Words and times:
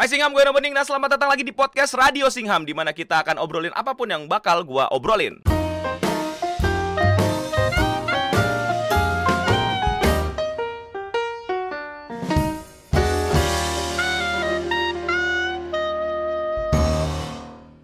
Hai 0.00 0.08
Singham, 0.08 0.32
gue 0.32 0.40
Bening 0.40 0.72
dan 0.72 0.80
selamat 0.80 1.20
datang 1.20 1.28
lagi 1.28 1.44
di 1.44 1.52
podcast 1.52 1.92
Radio 1.92 2.32
Singham 2.32 2.64
di 2.64 2.72
mana 2.72 2.88
kita 2.88 3.20
akan 3.20 3.36
obrolin 3.36 3.68
apa 3.76 3.92
pun 3.92 4.08
yang 4.08 4.24
bakal 4.24 4.64
gua 4.64 4.88
obrolin. 4.88 5.36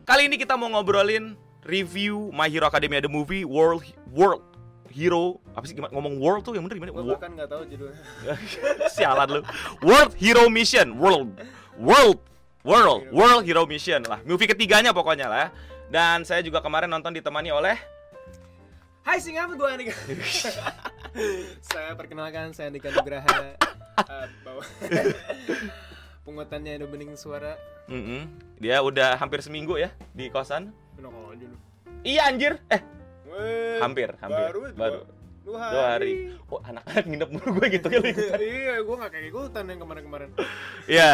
Kali 0.08 0.22
ini 0.24 0.40
kita 0.40 0.56
mau 0.56 0.72
ngobrolin 0.72 1.36
review 1.68 2.32
My 2.32 2.48
Hero 2.48 2.64
Academia 2.64 3.04
the 3.04 3.12
movie 3.12 3.44
World 3.44 3.84
World 4.08 4.40
Hero 4.88 5.44
apa 5.52 5.68
sih 5.68 5.76
gimana 5.76 5.92
ngomong 5.92 6.16
world 6.16 6.40
tuh 6.48 6.56
yang 6.56 6.64
bener 6.64 6.80
gimana? 6.80 6.96
Gue 6.96 7.12
bahkan 7.12 7.36
nggak 7.36 7.48
tahu 7.52 7.68
judulnya. 7.68 8.00
Sialan 8.96 9.28
lu. 9.28 9.40
World 9.84 10.16
Hero 10.16 10.48
Mission. 10.48 10.96
World. 10.96 11.36
World. 11.78 12.18
World. 12.66 13.12
World 13.14 13.42
Hero 13.46 13.62
Mission 13.68 14.02
lah. 14.04 14.18
Movie 14.26 14.50
ketiganya 14.50 14.90
pokoknya 14.90 15.26
lah. 15.30 15.38
ya. 15.38 15.48
Dan 15.86 16.26
saya 16.26 16.42
juga 16.42 16.58
kemarin 16.58 16.90
nonton 16.90 17.14
ditemani 17.14 17.54
oleh 17.54 17.78
Hai 19.06 19.22
Singap, 19.22 19.54
gue 19.54 19.68
Andika. 19.70 19.94
saya 21.70 21.94
perkenalkan, 21.94 22.50
saya 22.50 22.74
Andika 22.74 22.90
Nugraha. 22.90 23.54
Uh, 24.02 24.26
bawa 24.44 24.66
pungutannya 26.26 26.74
ada 26.74 26.90
bening 26.90 27.14
suara. 27.14 27.54
Mm-mm. 27.86 28.26
Dia 28.58 28.82
udah 28.82 29.14
hampir 29.14 29.38
seminggu 29.46 29.78
ya 29.78 29.94
di 30.10 30.26
kosan. 30.26 30.74
Iya 32.02 32.26
anjir. 32.26 32.58
Eh, 32.66 32.82
Weh, 33.30 33.78
hampir, 33.78 34.10
hampir. 34.18 34.50
Baru, 34.50 34.60
Baru. 34.74 35.00
Dua, 35.46 35.58
hari. 35.62 35.74
Dua 35.74 35.84
hari. 35.94 36.14
Oh, 36.50 36.60
anak-anak 36.62 37.04
nginep 37.06 37.28
mulu 37.30 37.48
gue 37.58 37.66
gitu 37.78 37.86
kali. 37.86 38.10
iya, 38.42 38.74
gue 38.82 38.96
nggak 38.98 39.10
kayak 39.14 39.26
ikutan 39.30 39.64
yang 39.70 39.80
kemarin-kemarin. 39.82 40.28
Iya. 40.90 41.12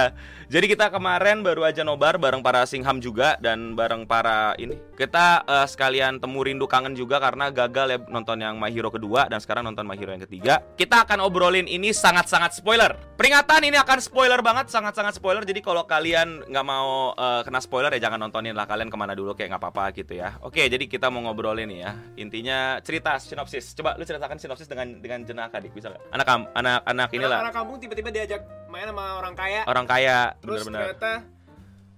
Jadi 0.52 0.66
kita 0.68 0.92
kemarin 0.92 1.40
baru 1.40 1.64
aja 1.64 1.80
nobar 1.84 2.20
bareng 2.20 2.44
para 2.44 2.64
Singham 2.68 3.00
juga 3.00 3.36
dan 3.40 3.76
bareng 3.76 4.08
para 4.08 4.56
ini. 4.56 4.76
Kita 4.96 5.44
eh, 5.44 5.66
sekalian 5.68 6.20
temu 6.20 6.40
rindu 6.44 6.64
kangen 6.64 6.96
juga 6.96 7.20
karena 7.20 7.52
gagal 7.52 7.86
ya 7.92 7.98
nonton 8.08 8.40
yang 8.40 8.56
My 8.56 8.72
Hero 8.72 8.92
kedua 8.92 9.28
dan 9.28 9.40
sekarang 9.40 9.64
nonton 9.68 9.84
My 9.84 9.96
Hero 9.96 10.12
yang 10.12 10.24
ketiga. 10.24 10.60
Kita 10.76 11.04
akan 11.08 11.24
obrolin 11.24 11.68
ini 11.68 11.92
sangat-sangat 11.92 12.56
spoiler. 12.56 12.96
Peringatan 13.16 13.68
ini 13.68 13.76
akan 13.80 13.98
spoiler 14.00 14.40
banget, 14.40 14.68
sangat-sangat 14.72 15.16
spoiler. 15.16 15.44
Jadi 15.44 15.60
kalau 15.64 15.84
kalian 15.84 16.48
nggak 16.48 16.66
mau 16.68 17.16
eh, 17.16 17.40
kena 17.44 17.60
spoiler 17.60 17.92
ya 17.96 18.08
jangan 18.08 18.28
nontonin 18.28 18.56
lah. 18.56 18.68
Kalian 18.68 18.92
ke 18.92 18.96
mana 18.96 19.16
dulu 19.16 19.32
kayak 19.32 19.56
nggak 19.56 19.62
apa-apa 19.64 19.84
gitu 19.96 20.16
ya. 20.16 20.36
Oke, 20.44 20.68
jadi 20.68 20.84
kita 20.84 21.08
mau 21.08 21.24
ngobrolin 21.24 21.68
nih 21.68 21.80
ya. 21.84 21.92
Intinya 22.20 22.58
cerita 22.84 23.16
sinopsis. 23.16 23.72
Coba 23.72 23.96
lu 23.96 24.04
ceritakan 24.22 24.38
sinopsis 24.38 24.70
dengan 24.70 25.02
dengan 25.02 25.20
jenaka 25.26 25.58
dik 25.58 25.74
bisa 25.74 25.90
nggak? 25.90 26.02
Anak 26.14 26.26
anak 26.54 26.78
anak 26.86 27.08
inilah 27.10 27.42
Anak 27.42 27.54
kampung 27.58 27.82
tiba-tiba 27.82 28.14
diajak 28.14 28.46
main 28.70 28.86
sama 28.86 29.18
orang 29.18 29.34
kaya. 29.34 29.66
orang 29.66 29.82
kaya 29.82 30.38
Terus 30.38 30.62
bener-bener. 30.62 30.94
ternyata 30.94 31.12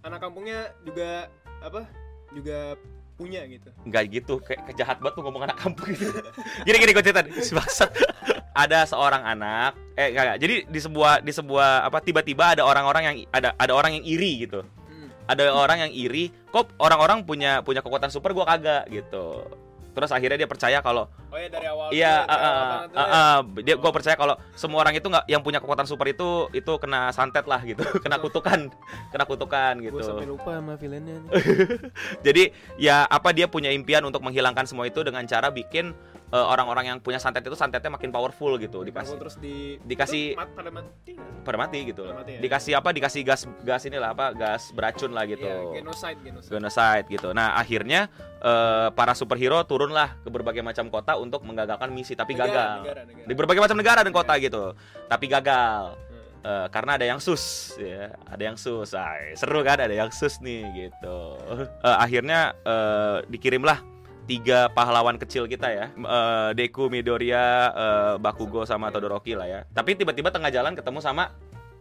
anak 0.00 0.18
kampungnya 0.24 0.58
juga 0.80 1.28
apa? 1.60 1.84
Juga 2.32 2.80
punya 3.14 3.46
gitu. 3.46 3.70
nggak 3.86 4.04
gitu 4.10 4.34
kayak 4.42 4.74
kejahat 4.74 4.98
banget 4.98 5.14
tuh 5.14 5.22
ngomong 5.22 5.46
anak 5.46 5.54
kampung 5.54 5.86
gitu 5.86 6.10
gini 6.66 6.82
gini 6.82 6.90
gue 6.90 7.04
cerita 7.06 7.22
si 7.38 7.54
bangsat 7.54 7.94
ada 8.50 8.82
seorang 8.90 9.22
anak 9.22 9.78
eh 9.94 10.10
enggak, 10.10 10.22
enggak. 10.26 10.38
jadi 10.42 10.54
di 10.66 10.80
sebuah 10.82 11.22
di 11.22 11.30
sebuah 11.30 11.86
apa 11.86 12.02
tiba-tiba 12.02 12.58
ada 12.58 12.66
orang-orang 12.66 13.02
yang 13.06 13.16
ada 13.30 13.54
ada 13.54 13.70
orang 13.70 13.94
yang 13.94 14.04
iri 14.04 14.42
gitu 14.42 14.66
Hmm. 14.66 15.08
ada 15.30 15.46
orang 15.46 15.86
yang 15.86 15.92
iri 15.94 16.34
kok 16.50 16.74
orang-orang 16.82 17.22
punya 17.22 17.62
punya 17.62 17.86
kekuatan 17.86 18.10
super 18.10 18.34
gua 18.34 18.50
kagak 18.50 18.90
gitu 18.90 19.46
terus 19.94 20.10
akhirnya 20.10 20.36
dia 20.36 20.50
percaya 20.50 20.82
kalau 20.82 21.06
Oh 21.30 21.38
ya 21.38 21.46
dari 21.46 21.66
awal. 21.66 21.88
iya 21.90 22.22
uh, 22.22 22.34
uh, 22.34 22.38
uh, 22.38 22.78
ya. 22.90 23.04
uh, 23.06 23.40
dia 23.62 23.74
gua 23.78 23.90
percaya 23.90 24.14
kalau 24.14 24.34
semua 24.54 24.82
orang 24.82 24.94
itu 24.94 25.06
nggak 25.06 25.24
yang 25.26 25.42
punya 25.42 25.58
kekuatan 25.58 25.86
super 25.86 26.06
itu 26.06 26.50
itu 26.50 26.72
kena 26.78 27.10
santet 27.10 27.46
lah 27.46 27.62
gitu 27.62 27.82
kena 28.04 28.18
kutukan 28.18 28.70
kena 29.10 29.24
kutukan 29.24 29.74
gitu 29.78 29.94
Gue 29.94 30.06
sampai 30.06 30.26
lupa 30.26 30.50
sama 30.58 30.74
villainnya. 30.74 31.18
nih. 31.18 31.30
Jadi 32.26 32.42
ya 32.76 33.06
apa 33.06 33.30
dia 33.30 33.46
punya 33.46 33.70
impian 33.70 34.02
untuk 34.02 34.20
menghilangkan 34.20 34.66
semua 34.66 34.86
itu 34.86 35.02
dengan 35.02 35.22
cara 35.24 35.50
bikin 35.50 35.94
eh, 36.34 36.46
orang-orang 36.50 36.84
yang 36.84 36.98
punya 36.98 37.16
santet 37.16 37.40
itu 37.40 37.54
santetnya 37.54 37.88
makin 37.88 38.10
powerful 38.10 38.58
gitu 38.58 38.82
dikasih 38.82 39.14
terus 39.14 39.38
di 39.38 39.78
dikasih- 39.80 40.34
mat, 40.34 40.50
pada 40.50 40.70
mati. 40.74 41.14
pada 41.44 41.56
mati 41.60 41.78
gitu. 41.86 42.02
Pada 42.02 42.18
mati 42.18 42.32
ya? 42.34 42.40
Dikasih 42.42 42.72
apa? 42.74 42.88
Dikasih 42.90 43.20
gas 43.22 43.40
gas 43.62 43.84
inilah 43.84 44.10
apa? 44.10 44.34
Gas 44.34 44.72
beracun 44.72 45.12
lah 45.12 45.22
gitu. 45.24 45.44
Iya, 45.44 45.78
genocide, 45.78 46.18
genocide. 46.24 46.50
Genocide 46.50 47.06
gitu. 47.06 47.28
Nah 47.30 47.54
akhirnya 47.54 48.10
eh, 48.42 48.88
para 48.90 49.14
superhero 49.14 49.62
turunlah 49.62 50.18
ke 50.20 50.28
berbagai 50.28 50.60
macam 50.60 50.90
kota 50.90 51.14
untuk 51.14 51.44
menggagalkan 51.44 51.94
misi 51.94 52.12
tapi 52.12 52.34
Negara, 52.34 52.50
gagal 52.50 52.68
negara, 52.82 53.00
negara. 53.06 53.26
di 53.28 53.34
berbagai 53.36 53.60
macam 53.62 53.78
negara 53.78 54.00
dan 54.02 54.12
kota 54.12 54.34
gitu. 54.40 54.74
Tapi 55.06 55.24
gagal. 55.28 55.82
Hmm. 55.94 56.24
Eh, 56.44 56.66
karena 56.68 56.90
ada 56.96 57.06
yang 57.06 57.20
sus 57.20 57.72
ya 57.76 58.12
ada 58.24 58.42
yang 58.42 58.56
sus 58.56 58.92
Ay, 58.92 59.32
seru 59.32 59.60
kan 59.60 59.80
ada 59.80 59.92
yang 59.92 60.08
sus 60.10 60.40
nih 60.40 60.60
gitu 60.76 61.18
Eh, 61.80 61.96
akhirnya 61.96 62.52
eh, 62.64 63.16
dikirimlah 63.28 63.80
tiga 64.24 64.72
pahlawan 64.72 65.20
kecil 65.20 65.44
kita 65.44 65.68
ya. 65.68 65.86
Eh, 65.92 66.50
Deku 66.56 66.88
Midoriya 66.88 67.44
eh, 67.72 68.14
Bakugo 68.18 68.64
sama 68.64 68.88
Todoroki 68.88 69.36
lah 69.36 69.46
ya. 69.46 69.60
Tapi 69.70 69.94
tiba-tiba 69.94 70.32
tengah 70.32 70.48
jalan 70.48 70.72
ketemu 70.72 70.98
sama 71.04 71.32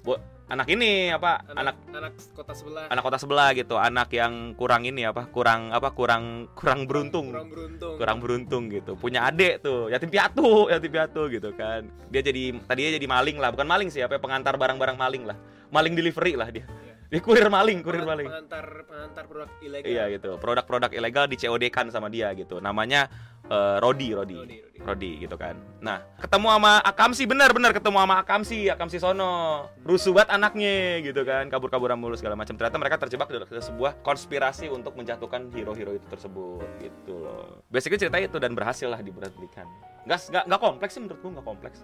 bu- 0.03 0.19
anak 0.51 0.67
ini 0.67 1.09
apa 1.09 1.39
anak 1.55 1.79
anak 1.89 2.13
kota 2.35 2.51
sebelah. 2.51 2.85
anak 2.91 3.03
kota 3.03 3.17
sebelah 3.17 3.49
gitu. 3.55 3.79
Anak 3.79 4.11
yang 4.11 4.53
kurang 4.59 4.83
ini 4.83 5.07
apa 5.07 5.25
kurang 5.31 5.71
apa 5.71 5.95
kurang 5.95 6.51
kurang 6.53 6.83
beruntung. 6.85 7.31
Kurang 7.31 7.49
beruntung. 7.49 7.95
kurang 7.95 8.17
beruntung 8.19 8.63
gitu. 8.67 8.91
Punya 8.99 9.23
adik 9.25 9.63
tuh 9.63 9.87
yatim 9.87 10.11
piatu 10.11 10.67
yatim 10.73 10.91
piatu 10.91 11.31
gitu 11.31 11.49
kan. 11.55 11.87
Dia 12.11 12.21
jadi 12.21 12.59
tadinya 12.67 12.91
jadi 12.99 13.07
maling 13.07 13.37
lah. 13.39 13.49
Bukan 13.55 13.65
maling 13.65 13.89
sih 13.89 14.03
apa 14.03 14.15
ya, 14.15 14.21
pengantar 14.21 14.59
barang-barang 14.59 14.99
maling 14.99 15.23
lah. 15.23 15.37
Maling 15.73 15.95
delivery 15.95 16.35
lah 16.37 16.51
dia. 16.53 16.67
Iya. 16.67 16.92
Dia 17.13 17.21
kurir 17.21 17.45
maling 17.45 17.85
kurir 17.85 18.01
maling. 18.01 18.25
Pengantar 18.25 18.65
pengantar 18.89 19.23
produk 19.29 19.49
ilegal. 19.61 19.85
iya 19.85 20.03
gitu. 20.09 20.33
Produk-produk 20.41 20.89
ilegal 20.97 21.29
di 21.29 21.37
COD 21.37 21.69
kan 21.69 21.85
sama 21.93 22.09
dia 22.09 22.33
gitu. 22.33 22.57
Namanya 22.57 23.05
eh, 23.45 23.77
Rodi 23.77 24.17
Rodi. 24.17 24.33
Rodi, 24.33 24.57
Rodi. 24.57 24.79
Rodi 24.81 25.11
gitu 25.21 25.37
kan. 25.37 25.53
Nah 25.85 26.01
ketemu 26.17 26.57
sama 26.57 26.73
Akamsi 26.81 27.23
bener-bener 27.29 27.69
ketemu 27.69 28.01
sama 28.01 28.15
Akamsi 28.25 28.59
Akamsi 28.73 28.97
Sono. 28.97 29.69
Rusuh 29.85 30.09
banget 30.09 30.33
anaknya 30.33 31.05
gitu 31.05 31.21
kan. 31.21 31.45
Kabur-kaburan 31.53 32.01
mulu 32.01 32.17
segala 32.17 32.33
macam. 32.33 32.57
Ternyata 32.57 32.81
mereka 32.81 32.97
terjebak 32.97 33.29
dalam 33.29 33.45
sebuah 33.45 34.01
konspirasi 34.01 34.73
untuk 34.73 34.97
menjatuhkan 34.97 35.53
hero-hero 35.53 35.93
itu 35.93 36.09
tersebut 36.09 36.65
gitu 36.81 37.13
loh. 37.13 37.61
Basically 37.69 38.01
cerita 38.01 38.17
itu 38.17 38.41
dan 38.41 38.57
berhasil 38.57 38.89
lah 38.89 39.05
diberhentikan. 39.05 39.69
Nggak 40.09 40.49
nggak 40.49 40.61
kompleks 40.65 40.97
sih 40.97 41.01
menurut 41.05 41.21
gua 41.21 41.31
nggak 41.37 41.45
kompleks 41.45 41.77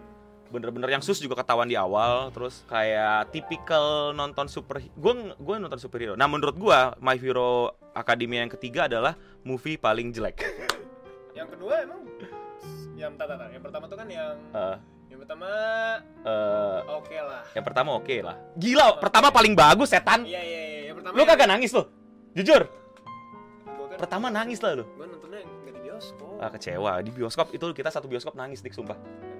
bener-bener 0.50 0.90
yang 0.90 1.04
sus 1.06 1.22
juga 1.22 1.38
ketahuan 1.38 1.70
di 1.70 1.78
awal 1.78 2.34
terus 2.34 2.66
kayak 2.66 3.30
tipikal 3.30 4.10
nonton 4.18 4.50
super 4.50 4.82
gue 4.82 5.14
gue 5.38 5.56
nonton 5.62 5.78
superhero. 5.78 6.18
Nah 6.18 6.26
menurut 6.26 6.58
gua 6.58 6.98
My 6.98 7.16
Hero 7.22 7.78
Academia 7.94 8.42
yang 8.42 8.50
ketiga 8.50 8.90
adalah 8.90 9.14
movie 9.46 9.78
paling 9.78 10.10
jelek. 10.10 10.42
Yang 11.38 11.56
kedua 11.56 11.74
emang 11.88 12.02
yang 13.00 13.16
tata 13.16 13.40
Yang 13.48 13.64
pertama 13.64 13.88
tuh 13.88 13.96
kan 13.96 14.08
yang 14.12 14.36
Eh, 14.52 14.78
yang 15.08 15.20
pertama 15.24 15.48
eh, 16.26 16.80
oke 16.92 17.16
lah. 17.16 17.44
yang 17.56 17.64
pertama 17.64 17.90
oke 17.96 18.16
lah. 18.20 18.36
Gila 18.60 19.00
pertama 19.00 19.28
paling 19.31 19.54
bagus 19.56 19.88
setan. 19.88 20.28
Iya 20.28 20.42
iya 20.44 20.60
iya. 20.60 20.81
Yang 20.92 20.96
pertama 21.00 21.14
lu 21.16 21.24
kagak 21.24 21.48
nangis 21.48 21.72
tuh 21.72 21.86
jujur. 22.36 22.68
Kan 22.68 23.98
pertama 24.02 24.28
nangis 24.28 24.60
lah 24.60 24.84
lu. 24.84 24.86
Gua 25.00 25.08
nontonnya 25.08 25.48
nggak 25.48 25.74
di 25.80 25.81
bioskop. 25.88 26.44
ah 26.44 26.50
kecewa. 26.52 26.92
Di 27.00 27.12
bioskop 27.16 27.48
itu 27.56 27.66
kita 27.72 27.88
satu 27.94 28.12
bioskop 28.12 28.36
nangis 28.36 28.60
dik 28.60 28.76
sumpah 28.76 29.00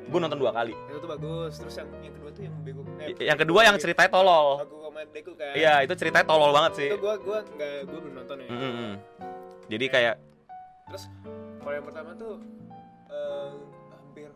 gue 0.10 0.20
nonton 0.20 0.38
dua 0.38 0.52
kali 0.52 0.74
Itu 0.74 0.98
tuh 0.98 1.10
bagus. 1.10 1.54
Terus 1.56 1.76
yang 1.78 1.90
yang 2.02 2.14
kedua 2.14 2.30
tuh 2.30 2.42
yang 2.44 2.56
bego. 2.60 2.82
eh, 3.00 3.14
yang 3.22 3.38
kedua 3.38 3.60
yang 3.64 3.76
ceritanya 3.78 4.10
tolol 4.10 4.48
Aku 4.60 4.76
sama 4.84 5.02
Deku 5.08 5.32
kan. 5.34 5.54
iya 5.54 5.74
itu 5.82 5.94
ceritanya 5.94 6.26
tolol 6.26 6.52
banget 6.52 6.72
sih 6.76 6.90
Itu 6.90 6.98
gua 6.98 7.16
gua 7.16 7.40
nggak 7.48 7.74
gua 7.86 8.00
belum 8.00 8.14
nonton 8.16 8.36
ya. 8.40 8.48
Mm, 8.48 8.60
mm, 8.60 8.74
mm. 8.76 8.94
jadi 9.68 9.86
kayak 9.88 10.16
Terus 10.88 11.04
kalau 11.60 11.74
yang 11.74 11.86
pertama 11.86 12.12
tuh 12.14 12.34
eh, 13.08 13.50
hampir 13.90 14.30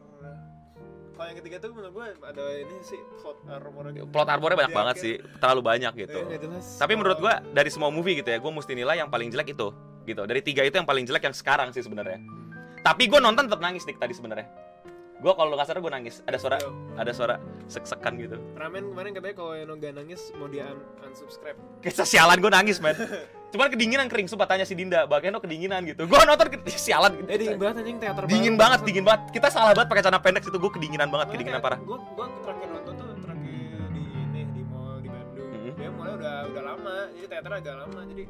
kalau 1.14 1.28
yang 1.30 1.38
ketiga 1.40 1.58
tuh 1.60 1.70
menurut 1.72 1.94
gue 1.94 2.06
ada 2.26 2.46
ini 2.58 2.76
sih 2.82 2.98
plot 3.22 3.38
armor 3.46 3.86
gitu. 3.92 4.06
plot 4.10 4.26
armornya 4.28 4.58
banyak 4.60 4.74
Dia 4.74 4.80
banget 4.82 4.96
kayak- 4.96 5.06
sih 5.06 5.14
terlalu 5.38 5.62
banyak 5.62 5.94
gitu 5.96 6.20
jelas. 6.26 6.66
Tapi 6.76 6.94
menurut 6.94 7.18
gua 7.20 7.34
dari 7.50 7.70
semua 7.70 7.90
movie 7.90 8.18
gitu 8.18 8.30
ya, 8.30 8.38
gua 8.38 8.50
mesti 8.50 8.74
nilai 8.74 8.98
yang 8.98 9.10
paling 9.10 9.30
jelek 9.30 9.54
itu. 9.54 9.70
Gitu. 10.04 10.20
Dari 10.20 10.42
tiga 10.42 10.66
itu 10.66 10.74
yang 10.74 10.84
paling 10.84 11.06
jelek 11.06 11.24
yang 11.24 11.32
sekarang 11.32 11.70
sih 11.70 11.80
sebenarnya. 11.80 12.18
Tapi 12.82 13.06
gua 13.06 13.22
nonton 13.22 13.46
tetap 13.46 13.62
nangis 13.62 13.86
dik 13.86 13.96
tadi 13.96 14.10
sebenarnya. 14.12 14.50
Gua 15.22 15.34
kalau 15.36 15.54
salah 15.56 15.80
gua 15.80 15.94
nangis. 15.94 16.20
Ada 16.26 16.38
suara 16.38 16.58
Yo, 16.60 16.70
ada 16.96 17.12
suara 17.14 17.36
sek-sekan 17.66 18.18
gitu. 18.18 18.38
Ramen 18.56 18.92
kemarin 18.92 19.12
katanya 19.14 19.36
kalau 19.36 19.54
yang 19.54 19.70
nggak 19.72 19.94
nangis 19.96 20.34
mau 20.36 20.48
dia 20.48 20.68
un 20.68 20.80
unsubscribe. 21.06 21.56
Kayak 21.80 22.04
sialan 22.04 22.38
gua 22.40 22.52
nangis, 22.52 22.78
men. 22.80 22.98
Cuman 23.50 23.70
kedinginan 23.70 24.10
kering 24.10 24.26
sumpah 24.26 24.50
tanya 24.50 24.66
si 24.66 24.74
Dinda, 24.74 25.06
bagian 25.06 25.32
lo 25.32 25.40
kedinginan 25.40 25.86
gitu. 25.86 26.10
Gua 26.10 26.26
nonton 26.26 26.50
ke- 26.50 26.66
sialan 26.90 27.24
Eh 27.30 27.38
dingin 27.38 27.62
banget 27.62 27.76
anjing 27.82 27.98
teater 28.02 28.24
Dingin 28.26 28.56
banget, 28.58 28.80
dingin 28.82 29.04
banget. 29.04 29.22
Kita 29.30 29.48
salah 29.48 29.72
banget 29.72 29.90
pakai 29.90 30.02
celana 30.02 30.20
pendek 30.20 30.42
situ. 30.42 30.58
Gua 30.58 30.72
kedinginan 30.72 31.08
banget, 31.08 31.28
kedinginan 31.32 31.62
parah. 31.62 31.78
Gue 31.78 32.02
gue 32.02 32.28
terakhir 32.42 32.70
nonton 32.72 32.94
tuh 32.98 33.06
terakhir 33.22 33.54
di 33.94 34.02
ini 34.02 34.42
di 34.50 34.62
mall 34.66 34.98
di 35.00 35.08
Bandung. 35.08 35.50
Mhm. 35.54 35.72
Dia 35.74 35.90
mallnya 35.90 36.16
udah 36.18 36.36
udah 36.50 36.64
lama. 36.66 36.96
jadi 37.14 37.28
teater 37.30 37.52
agak 37.54 37.76
lama 37.78 38.00
jadi 38.10 38.24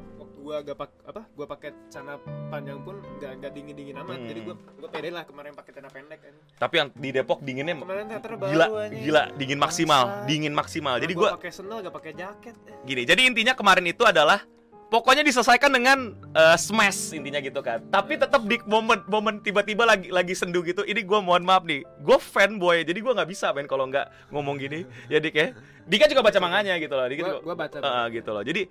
gua 0.44 0.60
agak 0.60 0.76
pak 0.76 0.90
apa 1.02 1.22
gua 1.32 1.46
pakai 1.48 1.72
celana 1.88 2.20
panjang 2.52 2.76
pun 2.78 3.00
nggak 3.16 3.32
nggak 3.40 3.50
dingin 3.50 3.74
dingin 3.74 3.96
amat 3.96 4.12
Hmm. 4.14 4.28
jadi 4.28 4.40
gua 4.42 4.54
gua 4.76 4.88
pede 4.92 5.08
lah 5.08 5.24
kemarin 5.24 5.52
pakai 5.52 5.72
celana 5.72 5.88
pendek 5.88 6.20
kan 6.20 6.34
Tapi 6.54 6.74
yang 6.76 6.88
di 6.92 7.08
Depok 7.10 7.38
dinginnya 7.40 7.74
kemarin 7.74 8.04
baru 8.12 8.36
gila, 8.44 8.66
anjing. 8.78 9.02
gila, 9.02 9.22
dingin 9.34 9.58
maksimal, 9.58 10.02
Bangsat. 10.04 10.26
dingin 10.28 10.52
maksimal. 10.52 10.94
Jadi 10.96 11.12
Nah, 11.12 11.18
gua 11.18 11.28
pakai 11.34 11.50
sendal 11.50 11.78
gak 11.80 11.94
pakai 11.94 12.12
jaket 12.12 12.54
gini. 12.84 13.02
Jadi 13.02 13.20
intinya 13.24 13.52
kemarin 13.52 13.84
itu 13.84 14.04
adalah 14.04 14.44
pokoknya 14.86 15.24
diselesaikan 15.24 15.70
dengan 15.70 15.98
eh, 16.30 16.56
smash 16.56 17.10
intinya 17.10 17.40
gitu 17.40 17.58
kan. 17.58 17.80
Tapi 17.88 18.14
tetap 18.14 18.44
di 18.44 18.60
momen 18.62 19.00
momen 19.06 19.40
tiba-tiba 19.40 19.82
lagi 19.82 20.08
lagi 20.08 20.32
sendu 20.32 20.60
gitu. 20.60 20.82
Ini 20.82 21.00
gua 21.02 21.18
mohon 21.18 21.42
maaf 21.42 21.64
nih. 21.64 21.82
Gue 21.98 22.18
fanboy. 22.18 22.82
Jadi 22.82 23.00
gua 23.00 23.16
nggak 23.16 23.30
bisa 23.30 23.48
men 23.50 23.64
kalau 23.64 23.88
nggak 23.88 24.04
ngomong 24.28 24.56
gini. 24.56 24.84
Ya 25.08 25.18
Dik 25.18 25.34
ya. 25.34 25.56
Dika 25.84 26.04
juga 26.06 26.20
baca 26.20 26.38
manganya 26.38 26.76
gitu 26.76 26.92
loh. 26.92 27.06
Dika 27.06 27.20
gua, 27.20 27.30
juga- 27.30 27.42
gua 27.42 27.54
baca 27.56 27.76
Eh, 27.78 28.06
gitu 28.14 28.30
loh. 28.30 28.42
Jadi 28.42 28.62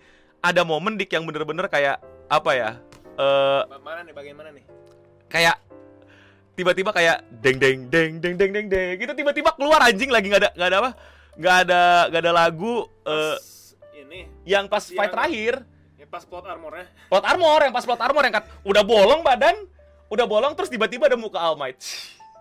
ada 0.43 0.61
momen 0.61 0.99
Dik 0.99 1.09
yang 1.09 1.23
bener-bener 1.23 1.65
kayak 1.65 1.97
apa 2.27 2.51
ya? 2.51 2.69
Eh 3.15 3.61
Ba- 3.63 3.79
mana 3.79 4.03
nih 4.03 4.11
bagian 4.11 4.35
mana 4.35 4.51
nih? 4.51 4.65
kayak 5.31 5.57
tiba-tiba 6.53 6.93
kayak 6.93 7.25
deng 7.41 7.57
deng 7.57 7.89
deng 7.89 8.21
deng 8.21 8.35
deng 8.37 8.51
deng 8.51 8.67
deng 8.69 8.93
gitu. 8.99 9.13
Tiba-tiba 9.15 9.55
keluar 9.55 9.81
anjing 9.81 10.11
lagi 10.11 10.27
nggak 10.29 10.41
ada 10.43 10.51
nggak 10.53 10.69
ada 10.69 10.77
apa 10.77 10.91
nggak 11.33 11.55
ada 11.65 11.81
nggak 12.11 12.21
ada 12.21 12.33
lagu 12.35 12.75
eh, 13.07 13.35
Pas 13.39 13.73
ini. 13.97 14.19
yang 14.45 14.65
pas 14.67 14.83
fight 14.83 14.99
Yang- 14.99 15.13
terakhir. 15.15 15.53
Ya 15.97 16.05
pas 16.05 16.21
plot 16.21 16.45
armornya. 16.45 16.85
Plot 17.07 17.25
armor 17.25 17.59
yang 17.63 17.73
pas 17.73 17.85
plot 17.87 18.01
armor 18.03 18.21
yang 18.21 18.35
kat, 18.35 18.45
udah 18.61 18.83
bolong 18.83 19.23
badan 19.23 19.55
udah 20.11 20.25
bolong 20.27 20.53
terus 20.53 20.69
tiba-tiba 20.69 21.07
ada 21.07 21.17
muka 21.17 21.39
All 21.39 21.57
Might. 21.57 21.79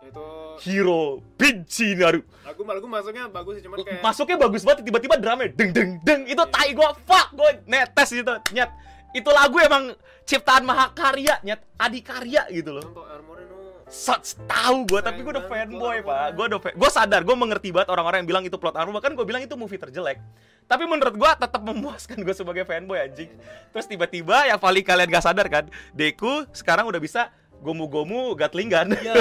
Itu 0.02 0.20
hero 0.60 1.25
benci 1.40 1.96
Naru 1.96 2.20
lagu 2.44 2.60
lagu 2.66 2.87
masuknya 2.90 3.25
bagus 3.32 3.52
sih 3.56 3.62
cuman 3.64 3.76
kayak 3.81 4.02
masuknya 4.04 4.37
bagus 4.37 4.62
banget 4.66 4.84
tiba-tiba 4.84 5.14
drumnya 5.16 5.49
deng 5.56 5.70
deng 5.72 5.90
deng 6.04 6.20
itu 6.28 6.43
tai 6.52 6.70
gua 6.76 6.93
fuck 7.08 7.32
gua 7.32 7.50
netes 7.64 8.08
gitu 8.12 8.34
nyet 8.52 8.70
itu 9.12 9.31
lagu 9.32 9.56
emang 9.60 9.96
ciptaan 10.28 10.64
mahakarya 10.64 11.40
nyet 11.44 11.60
adikarya 11.76 12.49
gitu 12.52 12.76
loh 12.76 12.84
untuk 12.84 13.06
armornya 13.08 13.46
no 13.49 13.62
Such 13.93 14.40
tahu 14.49 14.88
gue, 14.88 15.04
tapi 15.04 15.20
gue 15.20 15.37
udah 15.37 15.44
fanboy 15.52 16.00
pak. 16.00 16.32
Gue 16.32 16.49
udah, 16.49 16.64
gue 16.64 16.88
sadar, 16.88 17.28
gue 17.28 17.37
mengerti 17.37 17.69
banget 17.76 17.93
orang-orang 17.93 18.25
yang 18.25 18.28
bilang 18.32 18.44
itu 18.49 18.56
plot 18.56 18.72
armor. 18.72 18.96
Bahkan 18.96 19.12
gue 19.12 19.26
bilang 19.28 19.44
itu 19.44 19.52
movie 19.52 19.76
terjelek. 19.76 20.16
Tapi 20.64 20.88
menurut 20.88 21.12
gue 21.12 21.31
tetap 21.37 21.60
memuaskan 21.60 22.16
gue 22.25 22.32
sebagai 22.32 22.64
fanboy 22.64 23.04
anjing. 23.04 23.28
Terus 23.69 23.84
tiba-tiba 23.84 24.49
yang 24.49 24.56
paling 24.56 24.81
kalian 24.81 25.12
gak 25.12 25.28
sadar 25.28 25.44
kan, 25.52 25.69
Deku 25.93 26.49
sekarang 26.56 26.88
udah 26.88 26.96
bisa 26.96 27.28
gomu-gomu 27.62 28.35
gatlingan. 28.35 28.91
Iya. 28.99 29.14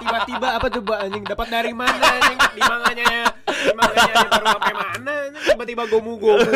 Tiba-tiba 0.00 0.48
apa 0.56 0.66
coba 0.72 0.94
anjing 1.04 1.24
dapat 1.28 1.46
dari 1.52 1.72
mana 1.76 2.00
anjing 2.00 2.40
di 2.56 2.62
manganya 2.64 3.12
di 3.44 3.74
manganya 3.76 4.14
baru 4.26 4.46
sampai 4.56 4.74
mana 4.74 5.12
anjing 5.28 5.44
tiba-tiba 5.44 5.82
gomu-gomu. 5.86 6.48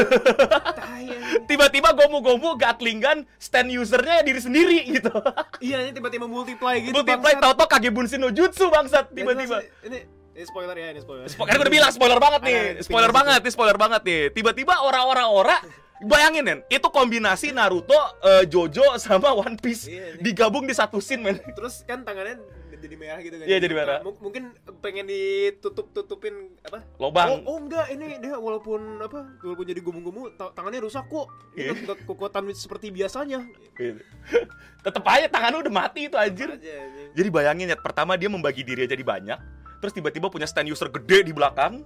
Tiba-tiba 1.45 1.89
gomu-gomu 1.93 2.57
gatlingan 2.57 3.29
stand 3.37 3.69
usernya 3.77 4.25
diri 4.25 4.41
sendiri 4.41 4.81
gitu. 4.89 5.13
Iya 5.61 5.85
anjing 5.85 5.95
tiba-tiba 6.01 6.25
multiply 6.25 6.81
gitu. 6.81 6.97
Multiply 6.97 7.37
tau-tau 7.37 7.69
kage 7.69 7.93
bunshin 7.93 8.25
no 8.25 8.33
jutsu 8.33 8.73
bangsat 8.73 9.13
tiba-tiba. 9.13 9.61
Ini 9.85 9.99
ini 10.35 10.43
spoiler 10.51 10.75
ya, 10.75 10.91
ini 10.91 10.99
spoiler. 10.99 11.31
Spo- 11.31 11.47
Kan 11.47 11.55
gue 11.55 11.63
udah 11.63 11.71
bilang 11.71 11.93
spoiler 11.95 12.19
banget 12.19 12.41
nih, 12.43 12.59
spoiler 12.83 13.15
banget 13.15 13.39
nih, 13.39 13.53
spoiler 13.55 13.79
banget 13.79 14.03
nih. 14.03 14.23
Tiba-tiba 14.35 14.83
orang-orang 14.83 15.27
ora 15.31 15.57
bayangin 16.05 16.45
men, 16.45 16.59
itu 16.69 16.89
kombinasi 16.89 17.51
Naruto, 17.51 17.97
eh, 18.23 18.45
Jojo 18.47 18.97
sama 18.97 19.33
One 19.33 19.57
Piece 19.57 19.89
Iya, 19.89 20.15
iya. 20.15 20.21
digabung 20.21 20.65
di 20.65 20.73
satu 20.73 21.01
scene 21.01 21.21
men. 21.21 21.37
Terus 21.53 21.83
kan 21.83 22.05
tangannya 22.05 22.39
jadi 22.85 23.01
merah 23.01 23.21
gitu 23.25 23.37
kan. 23.41 23.47
Iya, 23.49 23.59
jadi 23.65 23.75
merah. 23.75 23.99
Mu- 24.05 24.21
mungkin 24.21 24.53
pengen 24.85 25.09
ditutup-tutupin 25.09 26.53
apa? 26.61 26.85
Lobang. 27.01 27.41
Oh, 27.49 27.57
oh 27.57 27.59
enggak, 27.65 27.89
ini 27.89 28.21
dia 28.21 28.37
walaupun 28.37 29.01
apa? 29.01 29.41
Walaupun 29.41 29.65
jadi 29.65 29.81
gomu-gomu, 29.81 30.29
ta- 30.37 30.53
tangannya 30.53 30.85
rusak 30.85 31.09
kok. 31.09 31.33
Iya. 31.57 31.73
Ini 31.73 31.81
enggak 31.81 31.99
kekuatan 32.05 32.45
seperti 32.53 32.93
biasanya. 32.93 33.41
Tetep 34.85 35.05
aja 35.09 35.27
tangannya 35.33 35.65
udah 35.65 35.73
mati 35.73 36.13
itu 36.13 36.17
anjir. 36.21 36.53
Aja. 36.53 36.77
Jadi 37.17 37.29
bayangin 37.33 37.73
ya, 37.73 37.77
pertama 37.81 38.21
dia 38.21 38.29
membagi 38.29 38.61
diri 38.61 38.85
jadi 38.85 39.01
banyak, 39.01 39.39
terus 39.81 39.97
tiba-tiba 39.97 40.29
punya 40.29 40.45
stand 40.45 40.69
user 40.69 40.93
gede 40.93 41.25
di 41.25 41.33
belakang, 41.33 41.81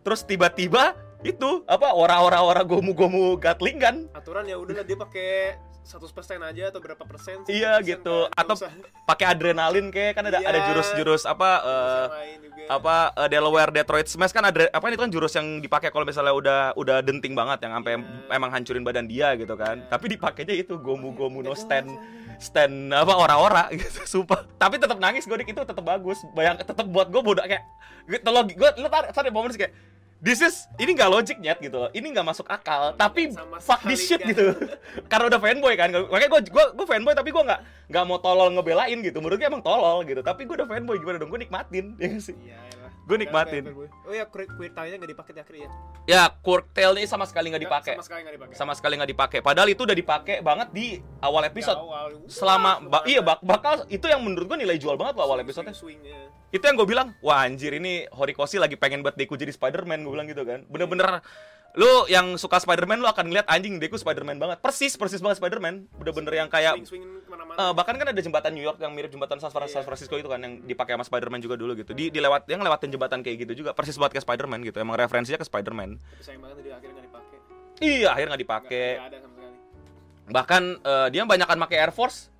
terus 0.00 0.20
tiba-tiba 0.22 0.96
itu 1.20 1.64
apa 1.66 1.92
ora-ora 1.92 2.40
ora 2.40 2.62
gomu-gomu 2.62 3.36
gatling 3.36 3.76
kan? 3.76 3.96
aturan 4.12 4.44
ya 4.44 4.56
udahlah 4.56 4.82
dia 4.82 4.96
pakai 4.96 5.30
100% 5.80 6.06
aja 6.44 6.70
atau 6.70 6.78
berapa 6.78 7.02
persen 7.02 7.40
Iya 7.44 7.80
10% 7.80 7.88
gitu. 7.90 8.16
kan, 8.26 8.36
Atau 8.36 8.54
pakai 9.04 9.26
adrenalin 9.26 9.88
kayak 9.88 10.12
kan 10.14 10.24
ada 10.24 10.38
Iya. 10.38 10.46
ada 10.46 10.60
jurus-jurus 10.66 11.24
apa 11.24 11.50
juga. 12.38 12.62
apa 12.70 12.96
eh, 13.16 13.28
Delaware 13.28 13.72
Detroit 13.74 14.06
Smash 14.06 14.30
kan 14.30 14.44
ada 14.44 14.68
apa 14.68 14.84
itu 14.86 14.96
kan 14.96 15.10
jurus 15.10 15.32
yang 15.34 15.58
dipakai 15.58 15.88
kalau 15.88 16.04
misalnya 16.04 16.30
udah 16.30 16.60
udah 16.74 17.00
denting 17.00 17.32
banget 17.32 17.64
yang 17.64 17.72
sampai 17.74 17.96
Iya. 17.96 18.06
emang 18.30 18.50
hancurin 18.50 18.84
badan 18.84 19.04
dia 19.04 19.34
gitu 19.34 19.56
kan. 19.56 19.76
Iya. 19.78 19.88
Tapi 19.88 20.04
dipakainya 20.14 20.54
itu 20.54 20.76
gomu 20.78 21.10
gomu 21.10 21.40
no 21.40 21.50
Nggak 21.50 21.58
stand. 21.58 21.90
Stand 22.40 22.90
apa 22.90 23.12
ora-ora 23.12 23.68
gitu 23.76 24.02
sumpah. 24.08 24.48
Tapi 24.56 24.80
tetap 24.80 24.96
nangis 24.96 25.28
gue 25.28 25.36
itu 25.44 25.60
tetap 25.60 25.84
bagus. 25.84 26.24
Bayang 26.32 26.56
tetap 26.58 26.88
buat 26.88 27.12
gue 27.12 27.20
bodoh 27.20 27.44
kayak 27.44 27.62
gitu 28.08 28.28
loh 28.32 28.42
gue 28.48 28.70
lu 28.80 28.88
tar 28.88 29.12
tadi 29.12 29.28
momen 29.30 29.52
kayak 29.52 29.70
This 30.20 30.44
is 30.44 30.68
ini 30.76 30.92
nggak 30.92 31.08
logic 31.08 31.36
nyet 31.40 31.56
gitu 31.64 31.80
loh. 31.80 31.88
Ini 31.96 32.04
nggak 32.12 32.26
masuk 32.28 32.44
akal. 32.44 32.92
Tapi 32.92 33.32
Sama 33.32 33.56
fuck 33.56 33.80
this 33.88 34.04
shit 34.04 34.20
nggak. 34.20 34.36
gitu. 34.36 34.52
Karena 35.10 35.32
udah 35.32 35.40
fanboy 35.40 35.74
kan. 35.80 35.88
Makanya 35.88 36.28
gue 36.28 36.40
gue 36.44 36.64
gue 36.76 36.86
fanboy 36.86 37.16
tapi 37.16 37.32
gue 37.32 37.40
nggak 37.40 37.88
nggak 37.88 38.04
mau 38.04 38.20
tolol 38.20 38.52
ngebelain 38.52 39.00
gitu. 39.00 39.16
Menurut 39.24 39.40
gue 39.40 39.48
emang 39.48 39.64
tolol 39.64 40.04
gitu. 40.04 40.20
Tapi 40.20 40.44
gue 40.44 40.60
udah 40.60 40.68
fanboy 40.68 41.00
gimana 41.00 41.16
dong? 41.16 41.32
Gue 41.32 41.40
nikmatin. 41.40 41.96
Ya 42.00 42.20
sih? 42.20 42.36
Iya. 42.36 42.60
Gue 43.10 43.18
nikmatin. 43.18 43.64
Oh 44.06 44.14
ya, 44.14 44.22
queer 44.30 44.70
tie-nya 44.70 45.02
nggak 45.02 45.10
dipakai 45.10 45.32
di 45.34 45.40
akhir 45.42 45.54
ya? 45.58 45.68
Ya, 46.06 46.22
quirk 46.30 46.70
tail-nya 46.70 47.02
sama 47.10 47.26
sekali 47.26 47.50
nggak 47.50 47.58
Nggak, 47.58 47.74
dipakai. 47.82 47.94
Sama 47.98 48.06
sekali 48.06 48.20
nggak 48.22 48.34
dipakai. 48.38 48.54
Sama 48.54 48.72
sekali 48.78 48.94
nggak 48.94 49.10
dipakai. 49.10 49.38
Padahal 49.42 49.68
itu 49.68 49.82
udah 49.82 49.96
dipakai 49.98 50.36
banget 50.40 50.68
di 50.70 50.86
awal 51.18 51.42
Di 51.42 51.48
episode. 51.50 51.78
awal. 51.78 52.06
Selama 52.30 52.70
ba- 52.86 53.02
iya 53.04 53.18
bak 53.18 53.42
bakal 53.42 53.82
itu 53.90 54.06
yang 54.06 54.22
menurut 54.22 54.46
gue 54.46 54.58
nilai 54.62 54.78
jual 54.78 54.94
banget 54.94 55.18
loh 55.18 55.26
awal 55.26 55.42
episode 55.42 55.66
Swing-swingnya. 55.66 56.30
Itu 56.54 56.62
yang 56.62 56.78
gue 56.78 56.86
bilang, 56.86 57.14
wah 57.18 57.42
anjir 57.42 57.74
ini 57.74 58.06
Horikoshi 58.10 58.62
lagi 58.62 58.78
pengen 58.78 59.02
buat 59.02 59.18
Deku 59.18 59.34
jadi 59.34 59.50
Spider-Man 59.50 60.06
gue 60.06 60.12
bilang 60.14 60.26
gitu 60.30 60.46
kan. 60.46 60.62
Bener-bener 60.70 61.18
lu 61.72 61.86
yang 62.06 62.34
suka 62.34 62.56
Spider-Man 62.56 62.98
lu 62.98 63.06
akan 63.06 63.26
ngeliat 63.26 63.46
anjing 63.46 63.78
Deku 63.78 63.94
Spider-Man 63.94 64.36
banget. 64.36 64.58
Persis, 64.58 64.94
persis 64.94 65.18
banget 65.18 65.38
Spider-Man. 65.38 65.86
Bener-bener 65.94 66.34
yang 66.36 66.48
kayak 66.48 66.82
ke 66.82 66.90
mana-mana. 67.24 67.54
Eh, 67.56 67.72
bahkan 67.72 67.94
kan 67.94 68.06
ada 68.06 68.18
jembatan 68.18 68.50
New 68.50 68.60
York 68.60 68.76
yang 68.76 68.90
mirip 68.90 69.08
jembatan 69.08 69.38
San, 69.38 69.48
Fran- 69.48 69.64
Iya. 69.64 69.78
San 69.78 69.84
Francisco 69.84 70.14
itu 70.14 70.26
kan 70.26 70.38
yang 70.38 70.62
dipakai 70.62 70.94
sama 70.94 71.04
Spider-Man 71.04 71.38
juga 71.38 71.54
dulu 71.54 71.72
gitu. 71.74 71.94
Di 71.94 72.10
dilewat 72.10 72.46
yang 72.46 72.58
lewatin 72.58 72.90
jembatan 72.90 73.20
kayak 73.20 73.46
gitu 73.46 73.52
juga 73.56 73.70
persis 73.70 73.94
banget 73.94 74.18
kayak 74.18 74.24
Spider-Man 74.26 74.60
gitu. 74.64 74.78
Emang 74.78 74.94
referensinya 74.94 75.36
ke 75.36 75.46
Spider-Man. 75.46 75.94
Tapi 75.94 76.22
sayang 76.22 76.42
banget 76.42 76.56
di 76.58 76.70
akhirnya 76.70 76.94
nggak 76.96 77.06
dipakai. 77.06 77.36
Iya, 77.80 78.08
akhirnya 78.08 78.28
nggak 78.28 78.42
Nggak- 78.42 78.60
dipakai. 78.66 78.88
Bahkan 80.28 80.62
eh, 80.80 81.06
dia 81.10 81.22
banyakan 81.24 81.56
pakai 81.60 81.76
Air 81.80 81.92
Force. 81.92 82.30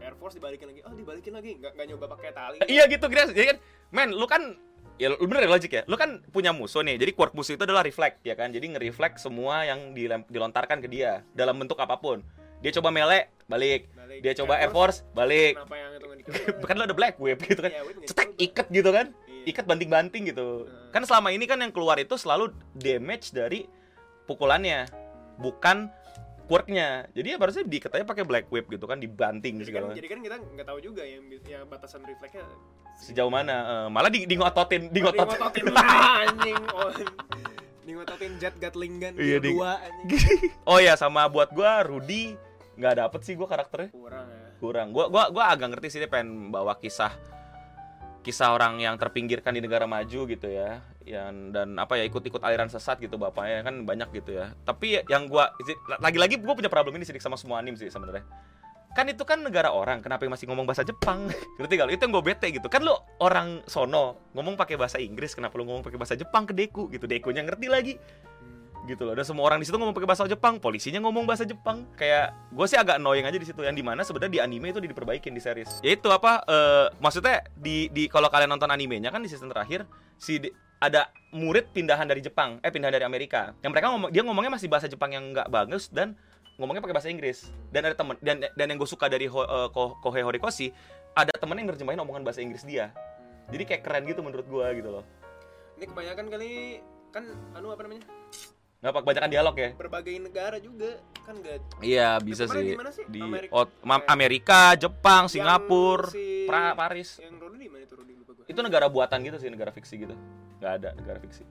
Air 0.00 0.14
Force 0.16 0.34
dibalikin 0.34 0.66
lagi. 0.66 0.80
Oh, 0.82 0.92
dibalikin 0.92 1.32
lagi. 1.32 1.50
Nggak 1.56 1.72
nggak 1.74 1.86
nyoba 1.88 2.06
pakai 2.10 2.30
tali. 2.32 2.56
iya 2.66 2.86
gitu, 2.86 3.04
kira 3.06 3.28
jadi 3.28 3.54
kan, 3.54 3.58
men, 3.90 4.10
lu 4.10 4.24
kan 4.24 4.54
ya 5.00 5.08
lu 5.16 5.24
bener 5.24 5.48
ya 5.48 5.50
logik 5.50 5.72
ya. 5.72 5.82
Lu 5.88 5.96
kan 5.96 6.20
punya 6.28 6.52
musuh 6.52 6.84
nih. 6.84 7.00
Jadi 7.00 7.16
quirk 7.16 7.32
musuh 7.32 7.56
itu 7.56 7.64
adalah 7.64 7.80
reflect 7.80 8.20
ya 8.20 8.36
kan. 8.36 8.52
Jadi 8.52 8.76
nge-reflect 8.76 9.16
semua 9.16 9.64
yang 9.64 9.96
dilontarkan 10.28 10.84
ke 10.84 10.88
dia 10.92 11.24
dalam 11.32 11.56
bentuk 11.56 11.80
apa 11.80 11.96
pun. 11.96 12.20
Dia 12.60 12.76
coba 12.76 12.92
melee, 12.92 13.32
balik. 13.48 13.88
Balik. 13.96 14.20
Dia 14.20 14.32
coba 14.36 14.60
Air 14.60 14.68
Force, 14.68 15.00
balik. 15.16 15.56
Bahkan 16.60 16.74
lu 16.78 16.84
ada 16.84 16.92
Black 16.92 17.16
Whip 17.16 17.40
gitu 17.40 17.64
kan. 17.64 17.72
Iya, 17.72 17.82
Cetek 18.04 18.30
iket 18.36 18.66
gitu 18.68 18.90
kan. 18.92 19.16
Iya. 19.24 19.48
Iket 19.48 19.64
banting-banting 19.64 20.28
gitu. 20.28 20.68
Hmm. 20.68 20.92
Kan 20.92 21.02
selama 21.08 21.32
ini 21.32 21.48
kan 21.48 21.56
yang 21.64 21.72
keluar 21.72 21.96
itu 21.96 22.20
selalu 22.20 22.52
damage 22.76 23.32
dari 23.32 23.64
pukulannya, 24.28 24.84
bukan 25.40 25.88
quirknya. 26.50 26.88
Jadi 27.08 27.26
ya 27.28 27.36
harusnya 27.36 27.62
diikat 27.62 27.90
aja 27.92 28.02
pakai 28.02 28.26
Black 28.26 28.46
Whip 28.48 28.66
gitu 28.66 28.84
kan, 28.84 28.98
dibanting 28.98 29.56
Jadi 29.56 29.70
kan, 29.70 29.86
segala. 29.86 29.94
jadi 29.94 30.06
kan 30.08 30.18
kita 30.18 30.36
nggak 30.36 30.66
tahu 30.66 30.78
juga 30.82 31.02
yang 31.02 31.22
yang 31.46 31.62
batasan 31.64 32.02
refleksnya 32.02 32.42
Sejauh 32.98 33.30
mana? 33.30 33.54
Eh, 33.54 33.88
malah 33.88 34.10
di, 34.10 34.26
di 34.26 34.34
ngototin, 34.34 34.90
di 34.90 34.98
Oh, 34.98 35.08
ngotot. 35.08 35.26
ngototin 35.30 35.64
anjing 36.20 36.58
oh, 36.68 36.90
di 37.80 37.92
ngototin 37.94 38.32
jet 38.36 38.54
gatling 38.56 38.98
gun 38.98 39.14
Iya, 39.14 39.38
di- 39.38 39.54
dua 39.54 39.78
anjing 39.86 40.50
oh 40.62 40.76
ya 40.76 40.94
sama 40.94 41.24
buat 41.26 41.48
gua 41.48 41.80
Rudy 41.80 42.34
nggak 42.74 42.94
dapet 42.98 43.20
sih 43.22 43.34
gua 43.34 43.46
karakternya. 43.46 43.88
kurang 43.90 44.26
ya 44.26 44.46
Kurang. 44.58 44.92
Gua 44.92 45.06
gua 45.06 45.24
gua 45.28 45.44
agak 45.48 45.72
ngerti 45.72 45.88
sih 45.88 45.98
dia 45.98 46.06
pengen 46.06 46.50
bawa 46.50 46.76
kisah 46.76 47.08
kisah 48.20 48.52
orang 48.52 48.80
yang 48.80 48.96
terpinggirkan 49.00 49.56
di 49.56 49.64
negara 49.64 49.88
maju 49.88 50.20
gitu 50.28 50.48
ya. 50.48 50.84
Yang 51.04 51.56
dan 51.56 51.68
apa 51.80 51.96
ya 51.96 52.04
ikut-ikut 52.06 52.40
aliran 52.44 52.68
sesat 52.68 53.00
gitu 53.00 53.16
bapaknya 53.16 53.64
kan 53.66 53.84
banyak 53.88 54.08
gitu 54.22 54.36
ya. 54.40 54.52
Tapi 54.64 55.04
yang 55.08 55.26
gua 55.26 55.52
lagi-lagi 55.98 56.40
gua 56.40 56.54
punya 56.56 56.70
problem 56.70 56.96
ini 57.00 57.08
sih 57.08 57.16
sama 57.18 57.40
semua 57.40 57.58
anim 57.60 57.74
sih 57.74 57.88
sebenarnya. 57.88 58.24
Kan 58.90 59.06
itu 59.06 59.22
kan 59.22 59.38
negara 59.38 59.70
orang 59.70 60.02
kenapa 60.02 60.26
yang 60.26 60.34
masih 60.34 60.50
ngomong 60.50 60.66
bahasa 60.66 60.82
Jepang? 60.82 61.30
Ngerti 61.62 61.72
gak 61.78 61.94
itu 61.94 62.02
yang 62.02 62.10
gue 62.10 62.24
bete 62.26 62.50
gitu. 62.50 62.66
Kan 62.66 62.82
lu 62.82 62.90
orang 63.22 63.62
sono 63.70 64.34
ngomong 64.34 64.58
pakai 64.58 64.74
bahasa 64.74 64.98
Inggris 64.98 65.30
kenapa 65.38 65.54
lu 65.62 65.62
ngomong 65.62 65.86
pakai 65.86 65.94
bahasa 65.94 66.18
Jepang 66.18 66.42
ke 66.42 66.50
Deku 66.50 66.90
gitu? 66.90 67.06
Dekunya 67.06 67.46
ngerti 67.46 67.70
lagi 67.70 67.94
gitu 68.88 69.02
loh. 69.04 69.12
Dan 69.12 69.24
semua 69.26 69.44
orang 69.48 69.60
di 69.60 69.66
situ 69.68 69.76
ngomong 69.76 69.92
pakai 69.92 70.08
bahasa 70.08 70.24
Jepang 70.24 70.56
polisinya 70.56 71.00
ngomong 71.04 71.28
bahasa 71.28 71.44
Jepang. 71.44 71.84
Kayak 71.96 72.32
gue 72.52 72.66
sih 72.68 72.78
agak 72.80 72.96
annoying 72.96 73.26
aja 73.28 73.36
di 73.36 73.46
situ 73.48 73.60
yang 73.60 73.76
di 73.76 73.84
mana 73.84 74.00
sebenarnya 74.06 74.32
di 74.32 74.40
anime 74.40 74.72
itu 74.72 74.80
diperbaikin 74.80 75.36
di 75.36 75.42
series. 75.42 75.84
Ya 75.84 75.96
itu 75.96 76.08
apa 76.08 76.40
eh, 76.48 76.86
maksudnya 77.00 77.44
di 77.56 77.92
di 77.92 78.08
kalau 78.08 78.32
kalian 78.32 78.48
nonton 78.48 78.70
animenya 78.72 79.12
kan 79.12 79.20
di 79.20 79.28
season 79.28 79.52
terakhir 79.52 79.84
si 80.16 80.40
ada 80.80 81.12
murid 81.36 81.68
pindahan 81.76 82.08
dari 82.08 82.24
Jepang 82.24 82.56
eh 82.64 82.72
pindahan 82.72 82.94
dari 82.96 83.04
Amerika. 83.04 83.52
Yang 83.60 83.70
mereka 83.76 83.86
ngomong 83.92 84.10
dia 84.12 84.22
ngomongnya 84.24 84.52
masih 84.56 84.68
bahasa 84.72 84.88
Jepang 84.88 85.12
yang 85.12 85.36
nggak 85.36 85.52
bagus 85.52 85.92
dan 85.92 86.16
ngomongnya 86.56 86.80
pakai 86.80 86.96
bahasa 86.96 87.08
Inggris. 87.12 87.52
Dan 87.68 87.84
ada 87.84 87.96
temen 87.96 88.16
dan 88.24 88.40
dan 88.40 88.66
yang 88.68 88.78
gue 88.80 88.88
suka 88.88 89.08
dari 89.08 89.28
Ho, 89.28 89.44
eh, 89.44 89.68
Ko- 89.72 90.00
Kohei 90.00 90.24
Horikoshi 90.24 90.72
ada 91.12 91.32
temen 91.36 91.58
yang 91.60 91.68
nerjemahin 91.68 92.00
omongan 92.00 92.24
bahasa 92.24 92.40
Inggris 92.40 92.64
dia. 92.64 92.94
Jadi 93.50 93.66
kayak 93.66 93.82
keren 93.82 94.06
gitu 94.06 94.22
menurut 94.22 94.46
gue 94.46 94.66
gitu 94.78 94.88
loh. 94.88 95.04
Ini 95.76 95.84
kebanyakan 95.90 96.26
kali 96.30 96.50
kan 97.10 97.26
anu 97.58 97.74
apa 97.74 97.82
namanya? 97.82 98.06
Nggak 98.80 98.92
pak 98.92 99.00
kebanyakan 99.04 99.30
dialog 99.30 99.54
ya 99.54 99.68
Berbagai 99.76 100.14
negara 100.16 100.56
juga 100.56 100.90
kan 101.20 101.36
enggak 101.36 101.60
Iya 101.78 102.16
bisa 102.18 102.48
sih 102.48 102.72
sih? 102.72 103.04
di 103.06 103.20
Amerika. 103.20 103.52
Ma- 103.84 104.06
Amerika, 104.08 104.60
Jepang, 104.74 105.28
Singapura, 105.28 106.08
si- 106.08 106.48
Pra- 106.48 106.72
Paris. 106.72 107.20
Yang 107.20 107.36
di 107.54 107.68
mana 107.68 107.84
itu 107.84 107.94
Rodi 107.94 108.12
lupa 108.16 108.32
gua. 108.32 108.44
Itu 108.48 108.60
negara 108.64 108.86
buatan 108.88 109.20
gitu 109.20 109.36
sih, 109.36 109.46
negara 109.46 109.68
fiksi 109.70 109.94
gitu. 110.00 110.16
Nggak 110.58 110.72
ada 110.74 110.88
negara 110.96 111.18
fiksi. 111.20 111.44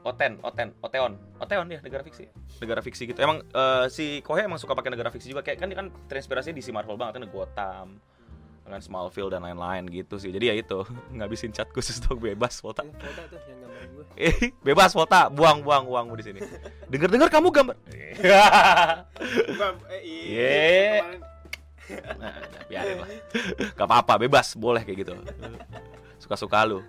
Oten, 0.00 0.40
Oten, 0.42 0.72
Oteon, 0.80 1.12
Oteon 1.38 1.66
ya 1.68 1.78
negara 1.78 2.02
fiksi. 2.02 2.26
Negara 2.58 2.80
fiksi 2.80 3.06
gitu. 3.06 3.20
Emang 3.20 3.44
eh, 3.44 3.86
si 3.88 4.18
Kohei 4.20 4.44
emang 4.44 4.58
suka 4.58 4.74
pakai 4.74 4.90
negara 4.90 5.08
fiksi 5.08 5.30
juga. 5.30 5.46
Kayak 5.46 5.62
kan 5.62 5.68
dia 5.70 5.78
kan 5.78 5.88
terinspirasinya 6.08 6.56
di 6.56 6.64
si 6.64 6.72
Marvel 6.72 6.96
banget 6.96 7.20
kan 7.20 7.24
Gotham 7.28 7.88
dengan 8.70 8.78
Smallville 8.78 9.34
dan 9.34 9.42
lain-lain 9.42 9.90
gitu 9.90 10.22
sih. 10.22 10.30
Jadi 10.30 10.46
ya 10.46 10.54
itu 10.54 10.86
ngabisin 11.18 11.50
chat 11.50 11.66
khusus 11.74 11.98
tuh 11.98 12.14
bebas 12.14 12.62
Volta. 12.62 12.86
Tuh 12.86 12.94
yang 13.50 13.90
gue. 13.90 14.04
Eh, 14.20 14.52
bebas 14.62 14.94
Volta, 14.94 15.26
buang-buang 15.26 15.90
uangmu 15.90 16.14
di 16.14 16.24
sini. 16.24 16.40
Dengar-dengar 16.86 17.28
kamu 17.32 17.50
gambar. 17.50 17.76
Eh 19.90 20.00
Ye. 20.06 20.30
iya. 20.30 21.02
Kemarin 21.02 21.20
Nah, 21.90 22.34
nah, 22.38 22.62
biarin 22.70 22.96
lah. 23.02 23.08
Gak 23.74 23.86
apa-apa, 23.86 24.14
bebas, 24.22 24.54
boleh 24.54 24.86
kayak 24.86 24.98
gitu. 25.06 25.14
Suka-suka 26.22 26.62
lu. 26.62 26.86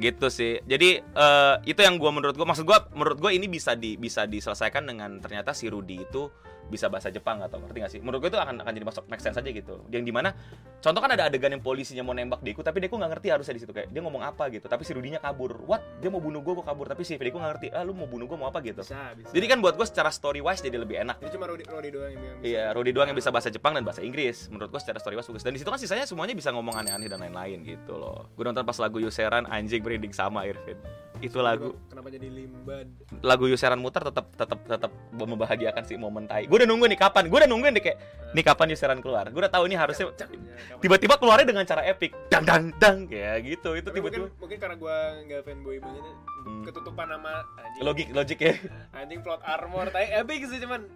Gitu 0.00 0.26
sih. 0.32 0.58
Jadi 0.64 0.98
eh, 0.98 1.54
itu 1.68 1.80
yang 1.80 2.00
gua 2.00 2.10
menurut 2.10 2.34
gua 2.34 2.48
maksud 2.48 2.64
gua 2.64 2.88
menurut 2.96 3.20
gua 3.20 3.30
ini 3.30 3.46
bisa 3.46 3.76
di 3.76 4.00
bisa 4.00 4.24
diselesaikan 4.24 4.88
dengan 4.88 5.20
ternyata 5.20 5.52
si 5.52 5.68
Rudy 5.68 6.08
itu 6.08 6.32
bisa 6.70 6.86
bahasa 6.86 7.10
Jepang 7.10 7.42
atau 7.42 7.58
ngerti 7.58 7.78
gak 7.82 7.90
sih? 7.90 8.00
Menurut 8.00 8.22
gua 8.22 8.30
itu 8.30 8.38
akan 8.38 8.62
akan 8.62 8.72
jadi 8.72 8.86
masuk 8.86 9.04
make 9.10 9.18
sense 9.18 9.36
aja 9.36 9.50
gitu. 9.50 9.82
Yang 9.90 10.04
di 10.06 10.12
mana 10.14 10.30
contoh 10.78 11.00
kan 11.02 11.10
ada 11.10 11.26
adegan 11.26 11.50
yang 11.50 11.60
polisinya 11.60 12.06
mau 12.06 12.14
nembak 12.14 12.40
Deku 12.40 12.62
tapi 12.62 12.78
Deku 12.80 12.94
nggak 12.96 13.10
ngerti 13.18 13.28
harusnya 13.34 13.54
di 13.58 13.62
situ 13.66 13.72
kayak 13.74 13.90
dia 13.90 14.00
ngomong 14.00 14.22
apa 14.22 14.46
gitu. 14.54 14.70
Tapi 14.70 14.86
si 14.86 14.94
Rudinya 14.94 15.18
kabur. 15.18 15.58
What? 15.66 15.82
Dia 15.98 16.08
mau 16.08 16.22
bunuh 16.22 16.40
gua, 16.40 16.62
gua 16.62 16.66
kabur. 16.70 16.86
Tapi 16.86 17.02
si 17.02 17.18
Deku 17.18 17.36
nggak 17.36 17.52
ngerti. 17.58 17.66
Ah, 17.74 17.82
lu 17.82 17.92
mau 17.92 18.06
bunuh 18.06 18.30
gua 18.30 18.38
mau 18.38 18.48
apa 18.48 18.62
gitu. 18.62 18.80
bisa, 18.80 19.12
bisa. 19.18 19.34
Jadi 19.34 19.46
kan 19.50 19.58
buat 19.58 19.74
gua 19.74 19.84
secara 19.84 20.14
story 20.14 20.38
wise 20.38 20.62
jadi 20.62 20.78
lebih 20.78 21.02
enak 21.02 21.18
Ini 21.18 21.30
cuma 21.34 21.50
Rodi, 21.50 21.66
Rodi 21.66 21.90
doang 21.90 22.10
yang 22.14 22.22
bisa. 22.22 22.46
Iya, 22.46 22.64
Rudy 22.70 22.90
doang 22.94 23.08
yang 23.10 23.18
bisa 23.18 23.34
bahasa 23.34 23.50
Jepang 23.50 23.74
dan 23.74 23.82
bahasa 23.82 24.00
Inggris. 24.00 24.46
Menurut 24.48 24.70
gua 24.70 24.80
secara 24.80 25.02
story 25.02 25.18
wise 25.18 25.26
bagus. 25.26 25.42
Dan 25.42 25.52
di 25.52 25.60
situ 25.60 25.68
kan 25.68 25.80
sisanya 25.80 26.06
semuanya 26.06 26.38
bisa 26.38 26.54
ngomong 26.54 26.76
aneh-aneh 26.78 27.08
dan 27.10 27.18
lain-lain 27.20 27.64
gitu 27.66 27.96
loh. 27.98 28.30
Gue 28.36 28.44
nonton 28.46 28.62
pas 28.62 28.76
lagu 28.78 29.00
Yuseran 29.00 29.48
anjing 29.48 29.82
merinding 29.82 30.14
sama 30.14 30.46
Irvin. 30.46 30.76
Itu 31.20 31.42
lagu 31.44 31.76
Kenapa 31.90 32.08
jadi 32.08 32.32
limbad? 32.32 32.88
lagu 33.20 33.44
Yuseran 33.44 33.76
muter 33.76 34.00
tetap 34.00 34.32
tetap 34.32 34.60
tetap 34.64 34.92
membahagiakan 35.12 35.82
sih 35.84 36.00
momen 36.00 36.24
tai. 36.24 36.48
Gue 36.48 36.59
udah 36.60 36.68
nunggu 36.68 36.86
nih 36.86 36.98
kapan. 36.98 37.24
Gue 37.26 37.38
udah 37.38 37.48
nungguin 37.48 37.72
nih 37.72 37.82
kayak 37.82 37.98
nih 38.30 38.44
kapan 38.44 38.66
Yuseran 38.70 38.98
keluar. 38.98 39.24
Gue 39.26 39.40
udah 39.40 39.50
tahu 39.50 39.64
ini 39.64 39.74
harusnya 39.74 40.06
Ya, 40.06 40.16
kapan? 40.20 40.78
tiba-tiba 40.78 41.14
keluarnya 41.16 41.46
dengan 41.46 41.64
cara 41.64 41.82
epic. 41.82 42.12
Dang 42.28 42.44
dang 42.44 42.70
dang 42.76 42.98
ya 43.06 43.36
gitu. 43.38 43.72
Itu 43.72 43.88
Tapi 43.88 43.98
mungkin, 43.98 44.20
tiba-tiba 44.22 44.38
mungkin 44.38 44.58
karena 44.58 44.76
gua 44.76 44.96
nggak 45.22 45.40
fanboy 45.42 45.76
banget 45.78 46.04
Hmm. 46.40 46.64
ketutupan 46.64 47.04
nama 47.06 47.44
anjing, 47.54 47.82
logik 47.82 48.08
logik 48.10 48.38
ya. 48.38 48.56
anjing 48.94 49.20
plot 49.20 49.44
armor 49.44 49.88
tapi 49.88 50.08
epic 50.10 50.48
sih 50.48 50.56
cuman 50.58 50.88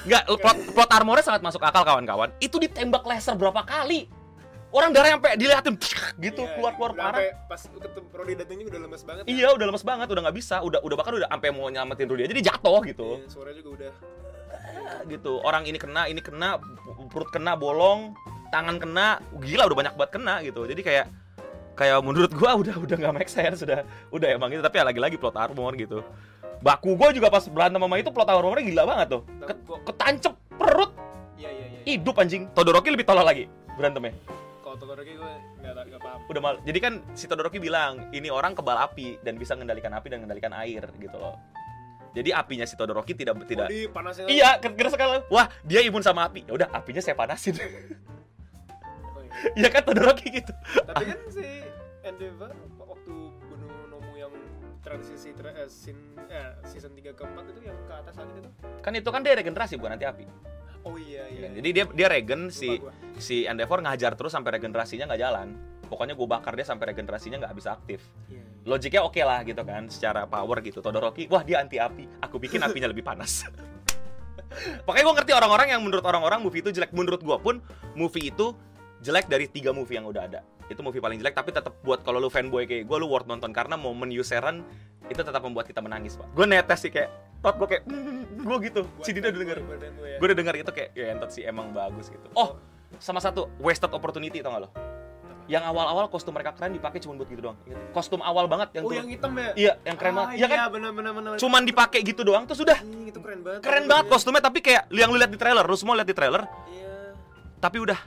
Enggak, 0.00 0.24
plot, 0.30 0.56
plot 0.72 0.90
armornya 0.90 1.20
sangat 1.22 1.42
masuk 1.42 1.60
akal 1.60 1.82
kawan-kawan. 1.82 2.30
Itu 2.38 2.56
ditembak 2.56 3.02
laser 3.02 3.34
berapa 3.34 3.60
kali? 3.60 4.06
Orang 4.68 4.92
darah 4.92 5.10
sampai 5.10 5.34
diliatin 5.34 5.74
gitu 6.18 6.44
Iya, 6.44 6.52
keluar-keluar 6.54 6.92
udah 6.92 7.02
parah. 7.02 7.20
pas 7.44 7.60
ketemu 7.60 8.08
Rodi 8.10 8.34
datangnya 8.34 8.64
udah 8.68 8.80
lemes 8.80 9.02
banget 9.02 9.22
kan? 9.24 9.28
Iya 9.28 9.48
udah 9.50 9.66
lemes 9.66 9.80
banget, 9.82 10.06
udah 10.06 10.22
nggak 10.22 10.36
bisa, 10.36 10.56
udah 10.60 10.80
udah 10.80 10.96
bahkan 10.96 11.12
udah 11.14 11.24
sampai 11.26 11.48
mau 11.50 11.66
nyelamatin 11.66 12.04
Rudy 12.06 12.22
aja 12.22 12.34
dia 12.36 12.46
jatuh 12.46 12.80
gitu. 12.84 13.08
Iya, 13.18 13.28
suara 13.28 13.50
juga 13.52 13.68
udah 13.74 13.92
Ah, 13.92 14.27
gitu. 15.08 15.40
Orang 15.42 15.64
ini 15.64 15.78
kena, 15.80 16.06
ini 16.10 16.20
kena, 16.20 16.60
perut 17.08 17.30
kena 17.32 17.56
bolong, 17.56 18.12
tangan 18.52 18.76
kena, 18.80 19.22
gila 19.40 19.68
udah 19.68 19.76
banyak 19.76 19.94
banget 19.96 20.12
kena 20.20 20.34
gitu. 20.44 20.64
Jadi 20.68 20.80
kayak 20.84 21.06
kayak 21.78 21.98
menurut 22.02 22.32
gua 22.34 22.58
udah 22.58 22.74
udah 22.74 22.96
nggak 22.98 23.14
make 23.14 23.30
sense 23.30 23.62
sudah 23.62 23.86
udah 24.10 24.34
emang 24.34 24.50
gitu 24.50 24.58
tapi 24.66 24.82
ya 24.82 24.84
lagi-lagi 24.84 25.14
plot 25.14 25.38
armor 25.38 25.78
gitu. 25.78 26.02
Baku 26.58 26.98
gua 26.98 27.14
juga 27.14 27.30
pas 27.30 27.46
berantem 27.46 27.78
sama 27.78 27.96
itu 28.02 28.10
plot 28.10 28.26
armornya 28.26 28.66
gila 28.66 28.82
banget 28.82 29.06
tuh. 29.14 29.22
Ket- 29.46 29.62
ketancep 29.86 30.34
perut, 30.58 30.90
iya 31.38 31.50
iya 31.54 31.66
iya 31.70 31.78
hidup 31.88 32.20
anjing. 32.20 32.50
Todoroki 32.52 32.92
lebih 32.92 33.08
tolol 33.08 33.24
lagi 33.24 33.48
berantemnya. 33.78 34.12
kalau 34.60 34.76
Todoroki 34.76 35.16
gue 35.16 35.32
nggak 35.64 36.02
paham 36.04 36.20
Udah 36.28 36.40
mal. 36.44 36.54
Jadi 36.60 36.78
kan 36.82 37.00
si 37.16 37.24
Todoroki 37.24 37.56
bilang, 37.56 38.12
ini 38.12 38.28
orang 38.28 38.52
kebal 38.52 38.76
api 38.76 39.16
dan 39.24 39.40
bisa 39.40 39.56
mengendalikan 39.56 39.96
api 39.96 40.12
dan 40.12 40.20
mengendalikan 40.20 40.52
air 40.60 40.84
gitu 41.00 41.16
loh. 41.16 41.40
Jadi 42.18 42.30
apinya 42.34 42.66
si 42.66 42.74
Todoroki 42.74 43.14
tidak 43.14 43.38
tidak 43.46 43.66
oh, 43.66 43.70
di 43.70 43.86
panasnya 43.86 44.26
Iya, 44.26 44.58
kira 44.58 44.90
sekali. 44.90 45.22
Wah, 45.30 45.46
dia 45.62 45.80
imun 45.86 46.02
sama 46.02 46.26
api. 46.26 46.42
Ya 46.44 46.52
udah, 46.52 46.68
apinya 46.74 46.98
saya 46.98 47.14
panasin. 47.14 47.54
Oh, 47.54 49.22
iya. 49.22 49.30
Iya 49.58 49.68
kan 49.70 49.82
Todoroki 49.86 50.26
gitu. 50.34 50.50
tapi 50.82 51.04
kan 51.06 51.20
si 51.30 51.46
Endeavor 52.02 52.50
waktu 52.74 53.14
bunuh 53.46 53.70
Nomu 53.86 54.12
yang 54.14 54.34
transisi 54.80 55.30
tra 55.30 55.54
eh, 55.54 55.70
sin, 55.70 55.94
eh, 56.26 56.58
season 56.64 56.90
3 56.90 57.14
ke 57.14 57.22
4 57.22 57.52
itu 57.54 57.60
yang 57.62 57.78
ke 57.86 57.94
atas 57.94 58.14
lagi 58.16 58.34
itu 58.34 58.50
Kan 58.80 58.92
itu 58.96 59.08
kan 59.08 59.20
dia 59.22 59.38
regenerasi 59.38 59.78
bukan 59.78 59.94
nanti 59.94 60.06
api. 60.08 60.24
oh 60.82 60.98
iya 60.98 61.22
Iya 61.28 61.38
iya 61.38 61.46
kan? 61.46 61.54
Jadi 61.54 61.68
dia 61.70 61.84
dia 61.86 62.06
regen 62.08 62.42
Lupa 62.48 62.56
si 62.56 62.68
gua. 62.80 62.92
si 63.20 63.36
Endeavor 63.44 63.78
ngajar 63.78 64.18
terus 64.18 64.32
sampai 64.32 64.58
regenerasinya 64.58 65.06
nggak 65.06 65.20
jalan. 65.20 65.48
Pokoknya 65.86 66.14
gue 66.16 66.26
bakar 66.26 66.52
dia 66.52 66.66
sampai 66.66 66.90
regenerasinya 66.90 67.36
nggak 67.38 67.54
bisa 67.54 67.70
aktif. 67.72 68.00
Iya. 68.26 68.42
Logiknya 68.68 69.00
oke 69.00 69.16
lah 69.24 69.40
gitu 69.48 69.64
kan, 69.64 69.88
secara 69.88 70.28
power 70.28 70.60
gitu. 70.60 70.84
Todoroki, 70.84 71.24
wah 71.32 71.40
dia 71.40 71.64
anti 71.64 71.80
api. 71.80 72.20
Aku 72.20 72.36
bikin 72.36 72.60
apinya 72.60 72.92
lebih 72.92 73.00
panas. 73.00 73.48
Pokoknya 74.86 75.04
gue 75.08 75.14
ngerti 75.16 75.32
orang-orang 75.32 75.72
yang 75.72 75.80
menurut 75.80 76.04
orang-orang 76.04 76.44
movie 76.44 76.60
itu 76.60 76.68
jelek. 76.76 76.92
Menurut 76.92 77.24
gue 77.24 77.36
pun 77.40 77.64
movie 77.96 78.28
itu 78.28 78.52
jelek 79.00 79.32
dari 79.32 79.48
tiga 79.48 79.72
movie 79.72 79.96
yang 79.96 80.04
udah 80.04 80.22
ada. 80.28 80.40
Itu 80.68 80.84
movie 80.84 81.00
paling 81.00 81.16
jelek, 81.16 81.32
tapi 81.32 81.56
tetap 81.56 81.80
buat 81.80 82.04
kalau 82.04 82.20
lu 82.20 82.28
fanboy 82.28 82.68
kayak 82.68 82.84
gue, 82.84 82.96
lu 83.00 83.08
worth 83.08 83.24
nonton 83.24 83.56
karena 83.56 83.80
momen 83.80 84.12
Yuseran 84.12 84.60
itu 85.08 85.20
tetap 85.24 85.40
membuat 85.40 85.64
kita 85.64 85.80
menangis 85.80 86.20
pak. 86.20 86.28
Gue 86.36 86.44
netes 86.44 86.84
sih 86.84 86.92
kayak, 86.92 87.08
tot 87.40 87.56
gue 87.56 87.68
kayak, 87.72 87.88
gue 88.48 88.56
gitu. 88.68 88.80
Si 89.00 89.16
Dina 89.16 89.32
udah 89.32 89.40
denger. 89.40 89.58
Fanboy 89.64 90.08
ya. 90.12 90.18
Gue 90.20 90.26
udah 90.28 90.38
denger 90.44 90.54
itu 90.60 90.70
kayak, 90.76 90.90
ya 90.92 91.06
entot 91.16 91.30
sih 91.32 91.42
emang 91.48 91.72
bagus 91.72 92.12
gitu. 92.12 92.28
Oh, 92.36 92.60
sama 93.00 93.24
satu 93.24 93.48
wasted 93.56 93.88
opportunity 93.96 94.44
tau 94.44 94.52
gak 94.52 94.68
lo? 94.68 94.70
Yang 95.48 95.64
awal-awal 95.64 96.04
kostum 96.06 96.30
mereka 96.30 96.52
keren 96.52 96.70
dipakai 96.70 97.00
cuma 97.00 97.16
buat 97.16 97.26
gitu 97.26 97.40
doang. 97.42 97.56
Kostum 97.90 98.20
awal 98.20 98.44
banget 98.46 98.68
yang 98.74 98.84
oh 98.84 98.88
turun- 98.88 99.00
yang 99.00 99.08
hitam 99.08 99.32
ya 99.32 99.50
Iya, 99.56 99.72
yang 99.82 99.96
keren 99.96 100.12
Ah, 100.12 100.16
banget. 100.22 100.34
Iya 100.34 100.46
kan? 100.46 100.58
bener 100.70 100.90
bener 100.92 101.12
bener 101.14 101.30
Cuman 101.36 101.62
dipakai 101.62 102.00
gitu 102.02 102.20
doang 102.22 102.44
tuh 102.44 102.52
sudah. 102.54 102.76
Anjing, 102.76 103.08
itu 103.08 103.18
keren 103.18 103.40
banget 103.40 103.60
Keren 103.60 103.84
banget 103.86 104.06
kostumnya 104.06 104.40
tapi 104.40 104.60
kayak 104.60 104.86
yang 104.90 105.08
lu 105.08 105.16
lihat 105.16 105.28
di 105.28 105.36
trailer, 105.36 105.64
lu 105.64 105.74
semua 105.74 105.96
lihat 105.96 106.04
di 106.04 106.12
trailer, 106.12 106.44
iya 106.68 107.16
tapi 107.58 107.80
udah 107.80 107.98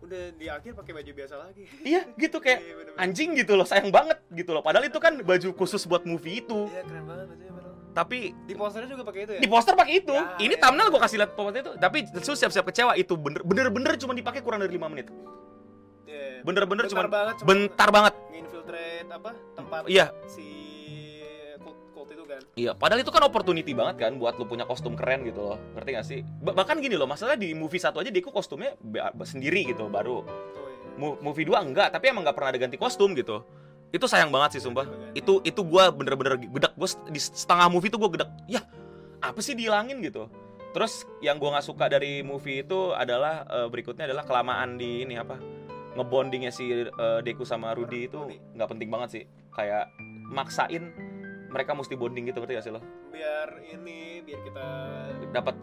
udah 0.00 0.32
di 0.32 0.46
akhir 0.46 0.72
pakai 0.72 0.92
baju 0.92 1.10
biasa 1.12 1.34
lagi 1.36 1.68
iya 1.82 2.02
gitu 2.14 2.38
kayak 2.38 2.58
Iya, 2.60 2.72
bener-bener. 2.72 3.02
anjing 3.02 3.30
gitu 3.36 3.52
loh, 3.52 3.62
sayang 3.62 3.90
banget 3.90 4.18
gitu 4.30 4.50
loh. 4.50 4.58
Padahal 4.60 4.82
itu 4.84 4.96
kan 4.96 5.12
baju 5.16 5.48
khusus 5.52 5.82
buat 5.84 6.02
movie 6.02 6.40
itu. 6.40 6.66
iya 6.68 6.82
keren 6.82 7.04
banget 7.04 7.26
bajunya. 7.28 7.48
Tapi 7.90 8.18
di 8.40 8.54
posternya 8.54 8.88
juga 8.88 9.02
pakai 9.02 9.20
itu 9.20 9.32
ya 9.34 9.40
di 9.40 9.48
poster 9.48 9.74
pakai 9.74 9.94
itu. 9.96 10.14
Ya, 10.14 10.38
Ini 10.40 10.54
ya. 10.54 10.62
thumbnail 10.62 10.88
gua 10.88 11.02
kasih 11.02 11.18
lihat 11.18 11.34
poster 11.34 11.60
itu, 11.60 11.72
tapi 11.76 11.98
su 12.16 12.32
siap-siap 12.32 12.62
kecewa 12.64 12.94
itu 12.94 13.14
bener 13.14 13.42
bener-bener 13.42 13.92
cuma 13.96 14.14
dipakai 14.14 14.40
kurang 14.40 14.62
dari 14.62 14.70
5 14.72 14.86
menit. 14.88 15.10
Iya. 16.10 16.42
Bener-bener 16.42 16.84
cuma 16.90 17.06
banget, 17.06 17.34
cuma 17.38 17.48
bentar 17.48 17.88
banget. 17.88 18.14
nginfiltrate 18.28 19.06
apa 19.06 19.30
tempat 19.54 19.80
Iya, 19.86 20.06
si 20.26 20.46
cult, 21.60 21.78
cult 21.94 22.08
itu 22.10 22.24
kan 22.26 22.40
Iya, 22.58 22.72
padahal 22.74 23.00
itu 23.00 23.12
kan 23.14 23.22
opportunity 23.22 23.70
banget 23.70 23.96
kan 24.00 24.12
buat 24.18 24.34
lu 24.34 24.44
punya 24.44 24.66
kostum 24.66 24.98
keren 24.98 25.22
gitu 25.22 25.54
loh. 25.54 25.58
Ngerti 25.78 25.90
gak 25.94 26.06
sih? 26.06 26.20
Ba- 26.42 26.56
bahkan 26.56 26.82
gini 26.82 26.98
loh, 26.98 27.06
masalah 27.06 27.38
di 27.38 27.54
movie 27.54 27.78
satu 27.78 28.02
aja 28.02 28.10
Deku 28.10 28.28
kostumnya 28.28 28.74
sendiri 29.22 29.62
gitu 29.64 29.86
baru. 29.86 30.26
tuh 30.26 30.66
ya. 30.66 30.98
Mo- 30.98 31.18
movie 31.22 31.46
2 31.46 31.62
enggak, 31.62 31.94
tapi 31.94 32.10
emang 32.10 32.26
nggak 32.26 32.34
pernah 32.34 32.50
ada 32.50 32.58
ganti 32.58 32.74
kostum 32.74 33.14
gitu. 33.14 33.46
Itu 33.90 34.06
sayang 34.06 34.30
banget 34.30 34.58
sih 34.58 34.62
sumpah. 34.62 34.86
Itu 35.12 35.42
itu 35.42 35.60
gua 35.62 35.90
bener-bener 35.90 36.38
gedek 36.38 36.74
gua 36.74 36.88
di 37.06 37.18
setengah 37.18 37.66
movie 37.66 37.90
itu 37.90 37.98
gua 37.98 38.10
gedek. 38.10 38.30
Ya, 38.46 38.62
apa 39.18 39.38
sih 39.38 39.54
dihilangin 39.54 39.98
gitu. 40.00 40.26
Terus 40.70 41.02
yang 41.18 41.36
gua 41.36 41.58
nggak 41.58 41.66
suka 41.66 41.90
dari 41.90 42.22
movie 42.22 42.62
itu 42.62 42.94
adalah 42.94 43.42
eh, 43.46 43.66
berikutnya 43.66 44.06
adalah 44.06 44.22
kelamaan 44.22 44.78
di 44.78 45.02
ini 45.02 45.18
apa? 45.18 45.38
Ngebondingnya 45.96 46.52
si 46.54 46.70
eh, 46.70 47.20
Deku 47.24 47.42
sama 47.42 47.74
Rudy 47.74 48.06
itu 48.06 48.20
nggak 48.54 48.68
penting 48.70 48.88
banget 48.90 49.08
sih. 49.10 49.24
Kayak 49.50 49.90
maksain 50.30 50.94
mereka 51.50 51.74
mesti 51.74 51.98
bonding 51.98 52.30
gitu 52.30 52.38
ngerti 52.38 52.54
gak 52.54 52.66
sih 52.66 52.74
lo? 52.74 52.80
biar 53.10 53.48
ini 53.66 54.22
biar 54.22 54.40
kita 54.46 54.66
Dapat 55.34 55.56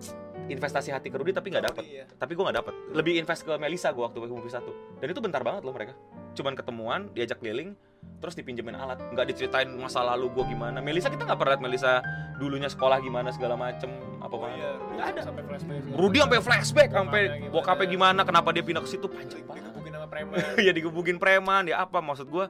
investasi 0.52 0.92
hati 0.92 1.08
ke 1.10 1.18
Rudy 1.18 1.32
tapi 1.32 1.50
nggak 1.50 1.66
dapat. 1.74 1.84
Iya. 1.88 2.06
Tapi 2.20 2.36
gua 2.36 2.52
nggak 2.52 2.60
dapat. 2.60 2.74
Lebih 2.92 3.18
invest 3.18 3.48
ke 3.48 3.56
Melisa 3.56 3.96
gua 3.96 4.12
waktu 4.12 4.20
movie 4.28 4.52
satu. 4.52 4.72
Dan 5.00 5.12
itu 5.12 5.20
bentar 5.24 5.42
banget 5.42 5.64
loh 5.64 5.74
mereka. 5.74 5.96
cuman 6.38 6.54
ketemuan 6.54 7.10
diajak 7.18 7.42
keliling 7.42 7.74
terus 8.22 8.38
dipinjemin 8.38 8.78
alat 8.78 9.02
nggak 9.10 9.26
diceritain 9.34 9.74
masa 9.74 10.06
lalu 10.06 10.30
gue 10.38 10.54
gimana 10.54 10.78
Melisa 10.86 11.10
kita 11.10 11.26
nggak 11.26 11.34
pernah 11.34 11.58
lihat 11.58 11.64
Melisa 11.66 11.94
dulunya 12.38 12.70
sekolah 12.70 13.02
gimana 13.02 13.34
segala 13.34 13.58
macem 13.58 13.90
apa 14.22 14.34
Oh 14.38 14.50
iya, 14.50 14.70
nggak 14.78 15.08
ada 15.18 15.22
sampai 15.26 15.42
flashback. 15.46 15.82
Rudy 15.98 16.18
sampai 16.22 16.40
flashback 16.42 16.90
sampai 16.94 17.22
bokapnya 17.50 17.88
gimana 17.90 18.22
kenapa 18.22 18.54
dia 18.54 18.62
pindah 18.62 18.86
ke 18.86 18.90
situ 18.90 19.10
panjang 19.10 19.42
banget 19.50 19.77
preman. 20.18 20.38
ya 20.66 20.72
digebukin 20.74 21.18
preman 21.22 21.64
ya 21.70 21.86
apa? 21.86 22.02
Maksud 22.02 22.28
gue 22.28 22.46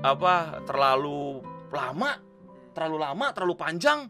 apa 0.00 0.64
terlalu 0.64 1.44
lama 1.68 2.16
terlalu 2.72 2.96
lama 3.00 3.26
terlalu 3.30 3.54
panjang 3.54 4.08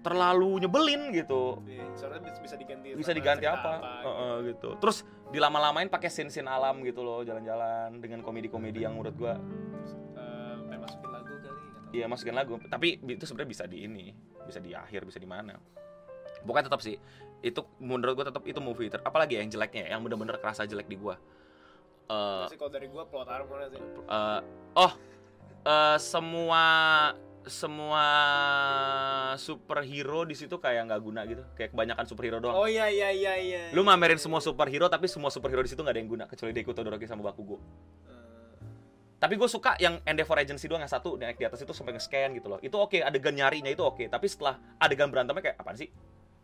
terlalu 0.00 0.64
nyebelin 0.64 1.12
gitu. 1.12 1.60
Iya, 1.68 1.84
Soalnya 1.92 2.32
bisa- 2.40 2.56
diganti. 2.56 2.96
bisa 2.96 3.12
diganti 3.12 3.44
cerita 3.44 3.60
apa, 3.60 3.72
Heeh, 4.00 4.34
gitu. 4.52 4.68
Terus 4.80 5.04
dilama-lamain 5.28 5.92
pakai 5.92 6.08
scene-scene 6.08 6.48
alam 6.48 6.80
gitu 6.82 7.04
loh 7.04 7.20
jalan-jalan 7.20 8.00
dengan 8.00 8.24
komedi-komedi 8.24 8.82
yang 8.88 8.96
menurut 8.96 9.14
gua. 9.14 9.34
Eh, 9.36 10.78
masukin 10.80 11.10
lagu 11.12 11.32
kali. 11.36 11.60
iya 11.92 12.06
masukin 12.08 12.34
lagu. 12.34 12.56
Tapi 12.64 12.96
itu 13.04 13.24
sebenarnya 13.28 13.50
bisa 13.52 13.64
di 13.68 13.78
ini 13.84 14.06
bisa 14.48 14.58
di 14.58 14.72
akhir 14.72 15.04
bisa 15.04 15.20
di 15.20 15.28
mana. 15.28 15.54
Bukan 16.42 16.64
tetap 16.64 16.80
sih 16.80 16.96
itu 17.44 17.60
menurut 17.80 18.16
gua 18.16 18.26
tetap 18.32 18.44
itu 18.48 18.60
movie 18.60 18.88
ter 18.88 19.04
apalagi 19.04 19.36
ya 19.36 19.40
yang 19.44 19.52
jeleknya 19.52 19.82
ya, 19.84 19.88
yang 19.96 20.00
bener-bener 20.00 20.36
kerasa 20.40 20.64
jelek 20.64 20.88
di 20.88 20.96
gua 20.96 21.16
Masih 22.46 22.58
kalau 22.58 22.72
dari 22.74 22.86
gua 22.90 23.06
plot 23.06 23.28
armor 23.30 23.62
sih. 23.70 23.78
eh, 23.78 24.40
oh 24.74 24.92
eh, 25.62 25.96
semua 26.02 26.64
semua 27.48 28.04
superhero 29.40 30.28
di 30.28 30.36
situ 30.36 30.60
kayak 30.60 30.92
nggak 30.92 31.00
guna 31.00 31.20
gitu. 31.24 31.42
Kayak 31.56 31.72
kebanyakan 31.72 32.04
superhero 32.04 32.36
doang. 32.42 32.56
Oh 32.56 32.68
iya 32.68 32.92
iya 32.92 33.08
iya 33.08 33.34
iya. 33.40 33.62
lu 33.72 33.80
mamerin 33.80 34.20
semua 34.20 34.44
superhero 34.44 34.86
tapi 34.92 35.08
semua 35.08 35.32
superhero 35.32 35.64
di 35.64 35.70
situ 35.72 35.80
nggak 35.80 35.94
ada 35.96 36.00
yang 36.00 36.10
guna 36.10 36.24
kecuali 36.28 36.52
Deku 36.52 36.76
Todoroki 36.76 37.08
sama 37.08 37.24
Bakugo. 37.24 37.56
Eh, 37.56 38.56
tapi 39.20 39.40
gue 39.40 39.48
suka 39.48 39.76
yang 39.80 40.00
Endeavor 40.04 40.36
Agency 40.36 40.68
doang 40.68 40.84
yang 40.84 40.92
satu 40.92 41.16
naik 41.16 41.40
di 41.40 41.48
atas 41.48 41.60
itu 41.64 41.72
sampai 41.72 41.96
nge-scan 41.96 42.36
gitu 42.36 42.48
loh. 42.52 42.60
Itu 42.60 42.76
oke 42.76 43.00
adegan 43.00 43.32
nyarinya 43.36 43.72
itu 43.72 43.84
oke 43.84 44.04
tapi 44.08 44.26
setelah 44.28 44.60
adegan 44.76 45.08
berantemnya 45.08 45.52
kayak 45.52 45.56
apaan 45.60 45.76
sih? 45.80 45.88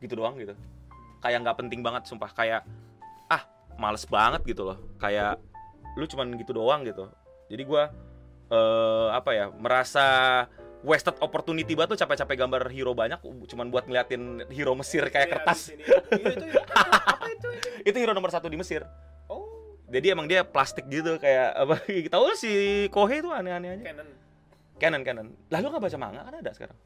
Gitu 0.00 0.16
doang 0.16 0.36
gitu. 0.40 0.56
Kayak 1.20 1.44
nggak 1.44 1.56
penting 1.60 1.80
banget 1.84 2.08
sumpah. 2.08 2.32
Kayak 2.32 2.64
ah 3.28 3.44
males 3.76 4.04
banget 4.08 4.44
gitu 4.48 4.64
loh. 4.64 4.80
Kayak 4.96 5.40
lu 5.96 6.04
cuman 6.04 6.36
gitu 6.36 6.52
doang 6.52 6.84
gitu. 6.84 7.08
Jadi 7.48 7.62
gue 7.64 7.82
eh 8.46 9.08
apa 9.10 9.30
ya 9.34 9.50
merasa 9.50 10.06
wasted 10.86 11.18
opportunity 11.18 11.74
banget 11.74 11.96
tuh 11.96 12.00
capek-capek 12.06 12.36
gambar 12.46 12.62
hero 12.70 12.94
banyak 12.94 13.18
cuman 13.50 13.74
buat 13.74 13.90
ngeliatin 13.90 14.46
hero 14.54 14.78
Mesir 14.78 15.02
kayak 15.10 15.26
iya, 15.26 15.32
kertas. 15.34 15.58
di 15.58 15.74
sini. 15.74 15.82
Iya 15.82 16.30
itu 16.30 16.44
itu- 16.46 16.62
apa 16.70 17.26
itu 17.26 17.48
itu? 17.50 17.68
itu 17.90 17.96
hero 17.98 18.12
nomor 18.14 18.30
satu 18.30 18.46
di 18.46 18.54
Mesir. 18.54 18.86
Oh, 19.26 19.82
jadi 19.90 20.14
emang 20.14 20.30
dia 20.30 20.46
plastik 20.46 20.86
gitu 20.86 21.18
kayak 21.18 21.58
apa 21.58 21.74
tahu 22.12 22.22
lu 22.30 22.36
si 22.38 22.86
Kohei 22.94 23.18
itu 23.18 23.32
aneh-aneh 23.34 23.80
aja? 23.80 23.82
Canon. 23.82 24.08
Canon 24.76 25.02
Canon. 25.02 25.26
Lalu 25.50 25.66
nggak 25.72 25.82
baca 25.82 25.98
manga? 25.98 26.20
Kan 26.22 26.34
ada 26.38 26.52
sekarang. 26.54 26.78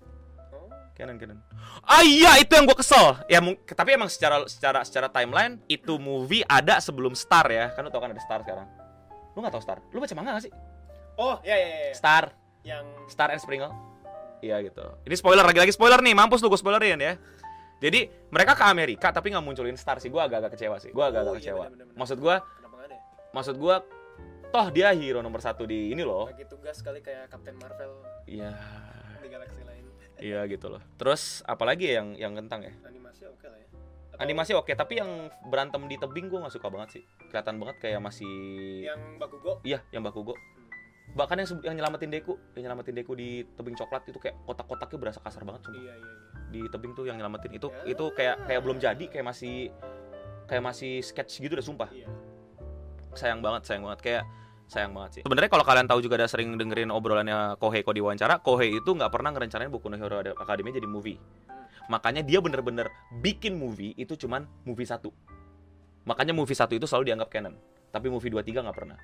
Oh. 0.54 0.70
Canon 0.96 1.16
Canon. 1.20 1.38
Ah 1.84 2.00
iya 2.00 2.40
itu 2.40 2.56
yang 2.56 2.64
gue 2.64 2.78
kesel. 2.78 3.20
Ya 3.28 3.42
tapi 3.76 3.90
emang 3.92 4.08
secara 4.08 4.48
secara 4.48 4.80
secara 4.86 5.12
timeline 5.12 5.60
itu 5.68 6.00
movie 6.00 6.46
ada 6.48 6.80
sebelum 6.80 7.12
Star 7.12 7.44
ya. 7.52 7.68
Kan 7.76 7.84
lu 7.84 7.92
tau 7.92 8.00
kan 8.00 8.16
ada 8.16 8.22
Star 8.22 8.40
sekarang 8.40 8.79
lu 9.40 9.48
nggak 9.48 9.56
tahu 9.56 9.64
Star? 9.64 9.78
Lu 9.90 9.98
baca 9.98 10.12
manga 10.12 10.36
gak 10.36 10.44
sih? 10.44 10.52
Oh, 11.16 11.40
iya 11.40 11.56
iya 11.56 11.68
iya. 11.88 11.94
Star. 11.96 12.36
Yang 12.60 12.84
Star 13.08 13.32
and 13.32 13.40
Sprinkle. 13.40 13.72
Iya 14.40 14.60
gitu. 14.60 14.84
Ini 15.08 15.16
spoiler 15.16 15.44
lagi-lagi 15.44 15.72
spoiler 15.72 16.00
nih. 16.00 16.12
Mampus 16.12 16.44
lu 16.44 16.52
gue 16.52 16.60
spoilerin 16.60 17.00
ya. 17.00 17.16
Jadi 17.80 18.04
mereka 18.28 18.52
ke 18.52 18.64
Amerika 18.68 19.08
tapi 19.08 19.32
nggak 19.32 19.40
munculin 19.40 19.76
Star 19.76 19.96
sih. 19.96 20.12
Gue 20.12 20.20
agak-agak 20.20 20.52
kecewa 20.52 20.76
sih. 20.76 20.92
Gue 20.92 21.00
agak-agak 21.00 21.32
Oh, 21.32 21.36
iya, 21.36 21.40
kecewa. 21.40 21.64
bener-bener. 21.72 21.96
maksud 21.96 22.18
gue 22.20 22.34
kenapa 22.36 22.74
nggak 22.76 22.88
ada? 22.88 22.96
ya? 22.96 23.02
maksud 23.32 23.54
gue 23.56 23.76
toh 24.50 24.66
dia 24.68 24.88
hero 24.92 25.20
nomor 25.20 25.40
satu 25.40 25.64
di 25.64 25.88
ini 25.88 26.04
loh. 26.04 26.28
Bagi 26.28 26.44
tugas 26.44 26.76
kali 26.80 27.00
kayak 27.00 27.32
Captain 27.32 27.56
Marvel 27.56 27.92
iya. 28.26 28.52
di 29.16 29.28
galaksi 29.28 29.60
lain. 29.64 29.84
iya 30.20 30.40
gitu 30.44 30.68
loh. 30.68 30.82
Terus 30.96 31.40
apalagi 31.44 31.88
ya 31.88 32.04
yang 32.04 32.08
yang 32.16 32.32
kentang 32.36 32.68
ya? 32.68 32.72
Animasi 32.84 33.24
oke 33.24 33.48
lah 33.48 33.56
ya. 33.56 33.68
Animasi 34.20 34.52
oke 34.52 34.68
tapi 34.72 35.00
yang 35.00 35.08
berantem 35.48 35.80
di 35.84 35.96
tebing 35.96 36.28
gue 36.28 36.38
nggak 36.38 36.52
suka 36.52 36.68
banget 36.68 37.00
sih 37.00 37.02
kelihatan 37.26 37.56
banget 37.56 37.76
kayak 37.80 38.00
masih 38.00 38.28
yang 38.84 39.00
Bakugo. 39.16 39.64
iya 39.64 39.80
yang 39.90 40.04
bakugo 40.04 40.36
bahkan 41.10 41.40
yang 41.40 41.48
yang 41.64 41.74
nyelamatin 41.74 42.06
Deku 42.06 42.36
yang 42.54 42.68
nyelamatin 42.68 42.94
Deku 42.94 43.12
di 43.14 43.42
tebing 43.56 43.74
coklat 43.74 44.06
itu 44.06 44.20
kayak 44.20 44.36
kotak-kotaknya 44.44 44.98
berasa 45.00 45.18
kasar 45.18 45.42
banget 45.42 45.66
sumpah. 45.66 45.80
Iya 45.80 45.94
iya 45.96 46.06
iya. 46.06 46.14
di 46.46 46.60
tebing 46.68 46.92
tuh 46.92 47.04
yang 47.08 47.16
nyelamatin 47.16 47.50
itu 47.50 47.66
Ya. 47.82 47.82
itu 47.88 48.04
kayak 48.12 48.36
kayak 48.44 48.60
belum 48.60 48.78
jadi 48.78 49.04
kayak 49.08 49.24
masih 49.24 49.72
kayak 50.46 50.62
masih 50.62 51.00
sketch 51.00 51.40
gitu 51.40 51.52
deh 51.52 51.64
sumpah 51.64 51.88
Iya. 51.88 52.06
sayang 53.12 53.40
banget 53.40 53.66
sayang 53.66 53.82
banget 53.82 54.00
kayak 54.00 54.22
sayang 54.66 54.92
banget 54.92 55.10
sih 55.10 55.22
sebenarnya 55.26 55.50
kalau 55.50 55.64
kalian 55.64 55.88
tahu 55.88 55.98
juga 55.98 56.14
ada 56.14 56.30
sering 56.30 56.54
dengerin 56.54 56.90
obrolannya 56.90 57.56
Kohei 57.56 57.82
kok 57.82 57.90
di 57.90 57.98
wawancara 57.98 58.38
Kohei 58.38 58.78
itu 58.78 58.90
nggak 58.92 59.10
pernah 59.10 59.34
ngerencanain 59.34 59.66
Boku 59.66 59.90
no 59.90 59.96
Hero 59.96 60.22
Academy 60.36 60.70
jadi 60.70 60.86
movie 60.86 61.18
makanya 61.90 62.22
dia 62.22 62.38
bener-bener 62.38 62.86
bikin 63.18 63.58
movie 63.58 63.98
itu 63.98 64.14
cuman 64.14 64.46
movie 64.62 64.86
satu. 64.86 65.10
Makanya 66.06 66.30
movie 66.30 66.54
satu 66.54 66.78
itu 66.78 66.86
selalu 66.86 67.10
dianggap 67.10 67.28
canon. 67.34 67.58
Tapi 67.90 68.06
movie 68.06 68.30
2 68.30 68.40
3 68.46 68.62
nggak 68.62 68.76
pernah. 68.78 68.94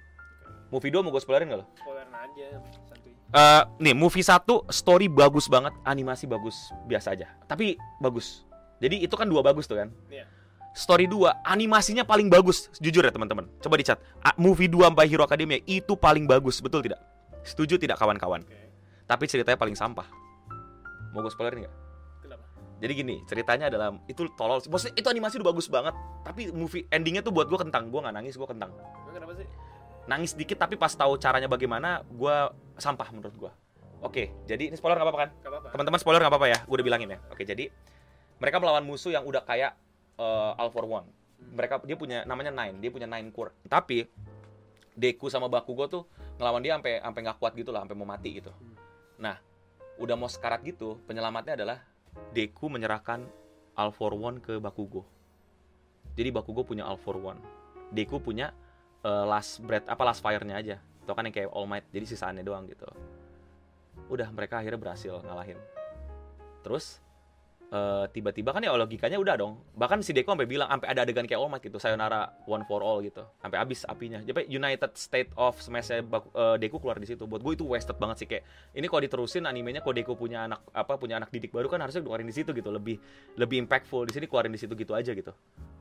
Movie 0.70 0.94
2 0.94 1.02
mau 1.02 1.10
gue 1.10 1.18
spoilerin 1.18 1.50
nggak 1.50 1.60
lo? 1.60 1.66
Spoiler 1.74 2.06
aja 2.06 2.46
santuy. 2.86 3.12
Eh, 3.34 3.62
nih 3.82 3.94
movie 3.94 4.22
satu 4.22 4.62
story 4.70 5.10
bagus 5.10 5.50
banget 5.50 5.74
animasi 5.82 6.30
bagus 6.30 6.70
biasa 6.86 7.18
aja. 7.18 7.26
Tapi 7.50 7.74
bagus. 7.98 8.46
Jadi 8.78 9.02
itu 9.02 9.14
kan 9.18 9.26
dua 9.26 9.42
bagus 9.42 9.66
tuh 9.66 9.82
kan? 9.82 9.90
Iya. 10.06 10.30
story 10.76 11.08
2 11.08 11.42
animasinya 11.42 12.04
paling 12.04 12.28
bagus. 12.28 12.68
Jujur 12.78 13.00
ya 13.00 13.10
teman-teman. 13.10 13.48
Coba 13.64 13.80
dicat. 13.80 13.98
Movie 14.36 14.68
2 14.68 14.92
by 14.92 15.08
Hero 15.08 15.24
Academia 15.24 15.58
itu 15.64 15.96
paling 15.96 16.28
bagus 16.28 16.60
betul 16.60 16.84
tidak? 16.84 17.00
Setuju 17.42 17.80
tidak 17.80 17.98
kawan-kawan? 17.98 18.44
Oke. 18.44 18.68
tapi 19.06 19.24
ceritanya 19.30 19.54
paling 19.56 19.78
sampah. 19.78 20.04
Mau 21.14 21.22
gue 21.22 21.32
spoilerin 21.32 21.64
nggak? 21.64 21.85
Jadi 22.76 22.92
gini 22.92 23.16
ceritanya 23.24 23.72
adalah 23.72 23.96
itu 24.04 24.28
tolol 24.36 24.60
maksudnya 24.60 24.94
itu 25.00 25.08
animasi 25.08 25.40
udah 25.40 25.48
bagus 25.48 25.66
banget 25.72 25.96
tapi 26.20 26.52
movie 26.52 26.84
endingnya 26.92 27.24
tuh 27.24 27.32
buat 27.32 27.48
gue 27.48 27.56
kentang. 27.56 27.88
Gue 27.88 28.04
nggak 28.04 28.16
nangis 28.16 28.36
gue 28.36 28.48
kentang. 28.48 28.72
Kenapa 29.12 29.32
sih? 29.36 29.48
nangis 30.06 30.38
dikit 30.38 30.62
tapi 30.62 30.78
pas 30.78 30.94
tahu 30.94 31.18
caranya 31.18 31.50
bagaimana 31.50 32.06
gue 32.06 32.36
sampah 32.78 33.10
menurut 33.10 33.34
gue 33.34 33.52
oke 34.06 34.46
jadi 34.46 34.70
ini 34.70 34.78
spoiler 34.78 34.94
nggak 34.94 35.08
apa-apa 35.10 35.20
kan? 35.26 35.30
Teman-teman 35.74 35.98
spoiler 35.98 36.20
nggak 36.22 36.32
apa-apa 36.32 36.48
ya? 36.48 36.58
Gue 36.62 36.78
udah 36.78 36.86
bilangin 36.86 37.08
ya. 37.10 37.18
Oke 37.26 37.42
jadi 37.42 37.68
mereka 38.38 38.62
melawan 38.62 38.86
musuh 38.86 39.10
yang 39.10 39.26
udah 39.26 39.42
kayak 39.42 39.74
uh, 40.20 40.54
All 40.60 40.70
for 40.70 40.86
One. 40.86 41.10
Mereka 41.36 41.82
dia 41.84 41.96
punya 41.98 42.22
namanya 42.22 42.54
Nine. 42.54 42.78
Dia 42.78 42.90
punya 42.92 43.08
Nine 43.10 43.34
Core. 43.34 43.56
Tapi 43.66 44.06
Deku 44.96 45.28
sama 45.28 45.50
Bakugo 45.50 45.90
tuh 45.90 46.02
ngelawan 46.38 46.62
dia 46.62 46.78
sampai 46.78 47.02
sampai 47.02 47.20
nggak 47.26 47.38
kuat 47.40 47.52
gitu 47.56 47.70
lah 47.74 47.82
sampai 47.84 47.96
mau 47.98 48.06
mati 48.06 48.38
gitu. 48.38 48.52
Nah 49.18 49.36
udah 49.96 50.14
mau 50.14 50.28
sekarat 50.28 50.60
gitu 50.62 51.00
penyelamatnya 51.08 51.56
adalah 51.56 51.80
Deku 52.36 52.68
menyerahkan 52.68 53.24
All 53.76 53.92
for 53.92 54.12
One 54.16 54.40
ke 54.40 54.56
Bakugo. 54.60 55.04
Jadi 56.16 56.32
Bakugo 56.32 56.64
punya 56.64 56.88
All 56.88 57.00
for 57.00 57.16
One. 57.20 57.40
Deku 57.92 58.20
punya 58.20 58.52
uh, 59.04 59.24
last 59.28 59.60
breath 59.62 59.86
apa 59.86 60.02
last 60.02 60.24
fire-nya 60.24 60.56
aja. 60.56 60.76
Itu 60.80 61.12
kan 61.12 61.28
yang 61.28 61.34
kayak 61.36 61.52
All 61.52 61.68
Might 61.68 61.86
jadi 61.92 62.08
sisaannya 62.08 62.42
doang 62.42 62.66
gitu. 62.66 62.88
Udah 64.08 64.28
mereka 64.32 64.60
akhirnya 64.60 64.80
berhasil 64.80 65.22
ngalahin. 65.22 65.60
Terus 66.64 66.98
eh, 67.72 68.04
tiba-tiba 68.12 68.50
kan 68.54 68.62
ya 68.62 68.74
logikanya 68.74 69.18
udah 69.18 69.34
dong 69.34 69.58
bahkan 69.74 70.02
si 70.02 70.12
Deku 70.12 70.34
sampai 70.34 70.46
bilang 70.46 70.68
sampai 70.70 70.88
ada 70.92 71.02
adegan 71.02 71.24
kayak 71.24 71.40
All 71.40 71.50
Might 71.50 71.64
gitu 71.64 71.78
sayonara 71.80 72.30
one 72.46 72.62
for 72.68 72.84
all 72.84 73.02
gitu 73.02 73.26
sampai 73.42 73.58
habis 73.58 73.82
apinya 73.88 74.22
jadi 74.22 74.46
United 74.46 74.92
State 74.94 75.30
of 75.34 75.58
Smash 75.58 75.90
Deku 76.58 76.78
keluar 76.78 77.00
di 77.00 77.06
situ 77.10 77.26
buat 77.26 77.42
gue 77.42 77.58
itu 77.58 77.64
wasted 77.66 77.98
banget 77.98 78.16
sih 78.22 78.28
kayak 78.28 78.44
ini 78.74 78.86
kalau 78.86 79.02
diterusin 79.02 79.44
animenya 79.48 79.82
kalau 79.82 79.94
Deku 79.94 80.14
punya 80.14 80.46
anak 80.46 80.62
apa 80.70 80.94
punya 80.98 81.18
anak 81.18 81.30
didik 81.34 81.50
baru 81.50 81.66
kan 81.66 81.82
harusnya 81.82 82.02
keluarin 82.02 82.28
di 82.28 82.34
situ 82.34 82.54
gitu 82.54 82.70
lebih 82.70 82.98
lebih 83.38 83.66
impactful 83.66 84.06
di 84.06 84.12
sini 84.14 84.26
keluarin 84.30 84.54
di 84.54 84.60
situ 84.60 84.74
gitu 84.78 84.94
aja 84.94 85.10
gitu 85.14 85.34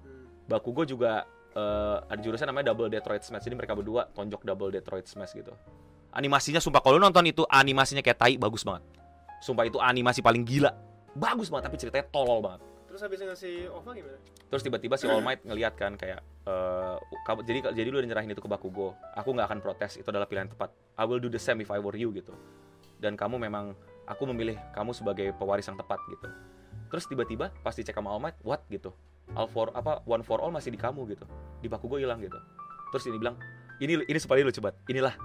Hmm. 0.05 0.29
Bakugo 0.47 0.85
juga 0.85 1.25
eh, 1.55 1.97
ada 2.05 2.19
jurusnya 2.21 2.51
namanya 2.51 2.71
Double 2.71 2.91
Detroit 2.91 3.23
Smash. 3.25 3.43
Jadi 3.47 3.55
mereka 3.57 3.73
berdua 3.73 4.07
tonjok 4.13 4.45
Double 4.45 4.71
Detroit 4.71 5.07
Smash 5.09 5.33
gitu. 5.33 5.51
Animasinya 6.15 6.63
sumpah 6.63 6.79
kalau 6.79 6.95
nonton 6.95 7.27
itu 7.27 7.43
animasinya 7.49 7.99
kayak 7.99 8.19
tai 8.19 8.35
bagus 8.39 8.63
banget. 8.63 8.87
Sumpah 9.43 9.67
itu 9.67 9.81
animasi 9.83 10.23
paling 10.23 10.47
gila. 10.47 10.71
Bagus 11.15 11.47
banget 11.47 11.71
tapi 11.71 11.77
ceritanya 11.79 12.05
tolol 12.11 12.43
banget. 12.43 12.61
Terus 12.85 13.01
habis 13.01 13.19
ngasih 13.19 13.55
OVA 13.71 13.91
gimana? 13.91 14.17
Terus 14.47 14.61
tiba-tiba 14.63 14.95
si 14.95 15.03
All 15.07 15.19
Might 15.19 15.43
ngeliat 15.43 15.75
kan 15.75 15.95
kayak 15.95 16.23
eh, 16.47 16.95
kamu- 17.27 17.43
jadi 17.43 17.59
jadi 17.75 17.87
lu 17.91 17.99
udah 17.99 18.07
nyerahin 18.07 18.31
itu 18.31 18.39
ke 18.39 18.47
Bakugo. 18.47 18.95
Aku 19.15 19.35
nggak 19.35 19.47
akan 19.51 19.59
protes, 19.59 19.99
itu 19.99 20.07
adalah 20.07 20.27
pilihan 20.27 20.47
tepat. 20.47 20.71
I 20.95 21.03
will 21.03 21.19
do 21.19 21.27
the 21.27 21.39
same 21.39 21.59
if 21.59 21.67
I 21.67 21.79
were 21.79 21.95
you 21.95 22.11
gitu. 22.11 22.31
Dan 22.99 23.19
kamu 23.19 23.35
memang 23.35 23.75
aku 24.07 24.23
memilih 24.31 24.55
kamu 24.71 24.95
sebagai 24.95 25.35
pewaris 25.35 25.67
yang 25.67 25.75
tepat 25.75 25.99
gitu. 26.07 26.27
Terus 26.87 27.03
tiba-tiba 27.07 27.51
pas 27.59 27.75
dicek 27.75 27.95
sama 27.95 28.15
All 28.15 28.21
Might, 28.23 28.39
what 28.47 28.63
gitu. 28.71 28.95
All 29.35 29.51
for 29.51 29.75
apa 29.75 29.99
one 30.07 30.23
for 30.23 30.39
all 30.39 30.51
masih 30.51 30.71
di 30.71 30.79
kamu 30.79 31.03
gitu. 31.11 31.27
Di 31.59 31.67
Bakugo 31.67 31.99
hilang 31.99 32.23
gitu. 32.23 32.37
Terus 32.95 33.03
ini 33.11 33.17
bilang, 33.19 33.35
ini 33.83 33.99
ini 34.07 34.19
supaya 34.23 34.39
lucu 34.39 34.63
banget. 34.63 34.79
Inilah 34.87 35.19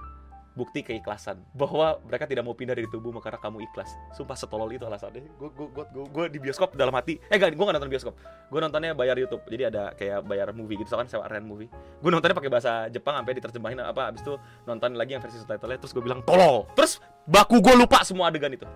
bukti 0.51 0.83
keikhlasan 0.83 1.39
bahwa 1.55 1.95
mereka 2.03 2.27
tidak 2.27 2.43
mau 2.43 2.51
pindah 2.51 2.75
dari 2.75 2.87
tubuhmu 2.91 3.23
karena 3.23 3.39
kamu 3.39 3.63
ikhlas. 3.71 3.87
Sumpah 4.11 4.35
setolol 4.35 4.67
itu 4.75 4.83
alasannya. 4.83 5.23
Gue 5.39 5.49
gue 5.55 5.67
gue 5.71 5.85
gue, 5.87 6.05
gue 6.11 6.25
di 6.27 6.39
bioskop 6.43 6.75
dalam 6.75 6.91
hati. 6.91 7.23
Eh 7.31 7.39
gak, 7.39 7.55
gue 7.55 7.65
gak 7.65 7.75
nonton 7.79 7.91
bioskop. 7.91 8.15
Gue 8.51 8.59
nontonnya 8.59 8.91
bayar 8.91 9.15
YouTube. 9.15 9.39
Jadi 9.47 9.63
ada 9.71 9.95
kayak 9.95 10.27
bayar 10.27 10.51
movie 10.51 10.83
gitu, 10.83 10.91
kan 10.91 11.07
sewa 11.07 11.31
rent 11.31 11.47
movie. 11.47 11.71
Gue 12.03 12.11
nontonnya 12.11 12.35
pakai 12.35 12.51
bahasa 12.51 12.91
Jepang 12.91 13.15
sampai 13.15 13.33
diterjemahin 13.39 13.79
apa 13.79 14.11
abis 14.11 14.21
itu 14.27 14.35
nonton 14.67 14.99
lagi 14.99 15.15
yang 15.15 15.23
versi 15.23 15.39
subtitlenya 15.39 15.79
terus 15.79 15.93
gue 15.95 16.03
bilang 16.03 16.19
tolol. 16.27 16.67
Terus 16.75 16.99
baku 17.23 17.63
gue 17.63 17.75
lupa 17.79 18.03
semua 18.03 18.27
adegan 18.27 18.51
itu. 18.51 18.67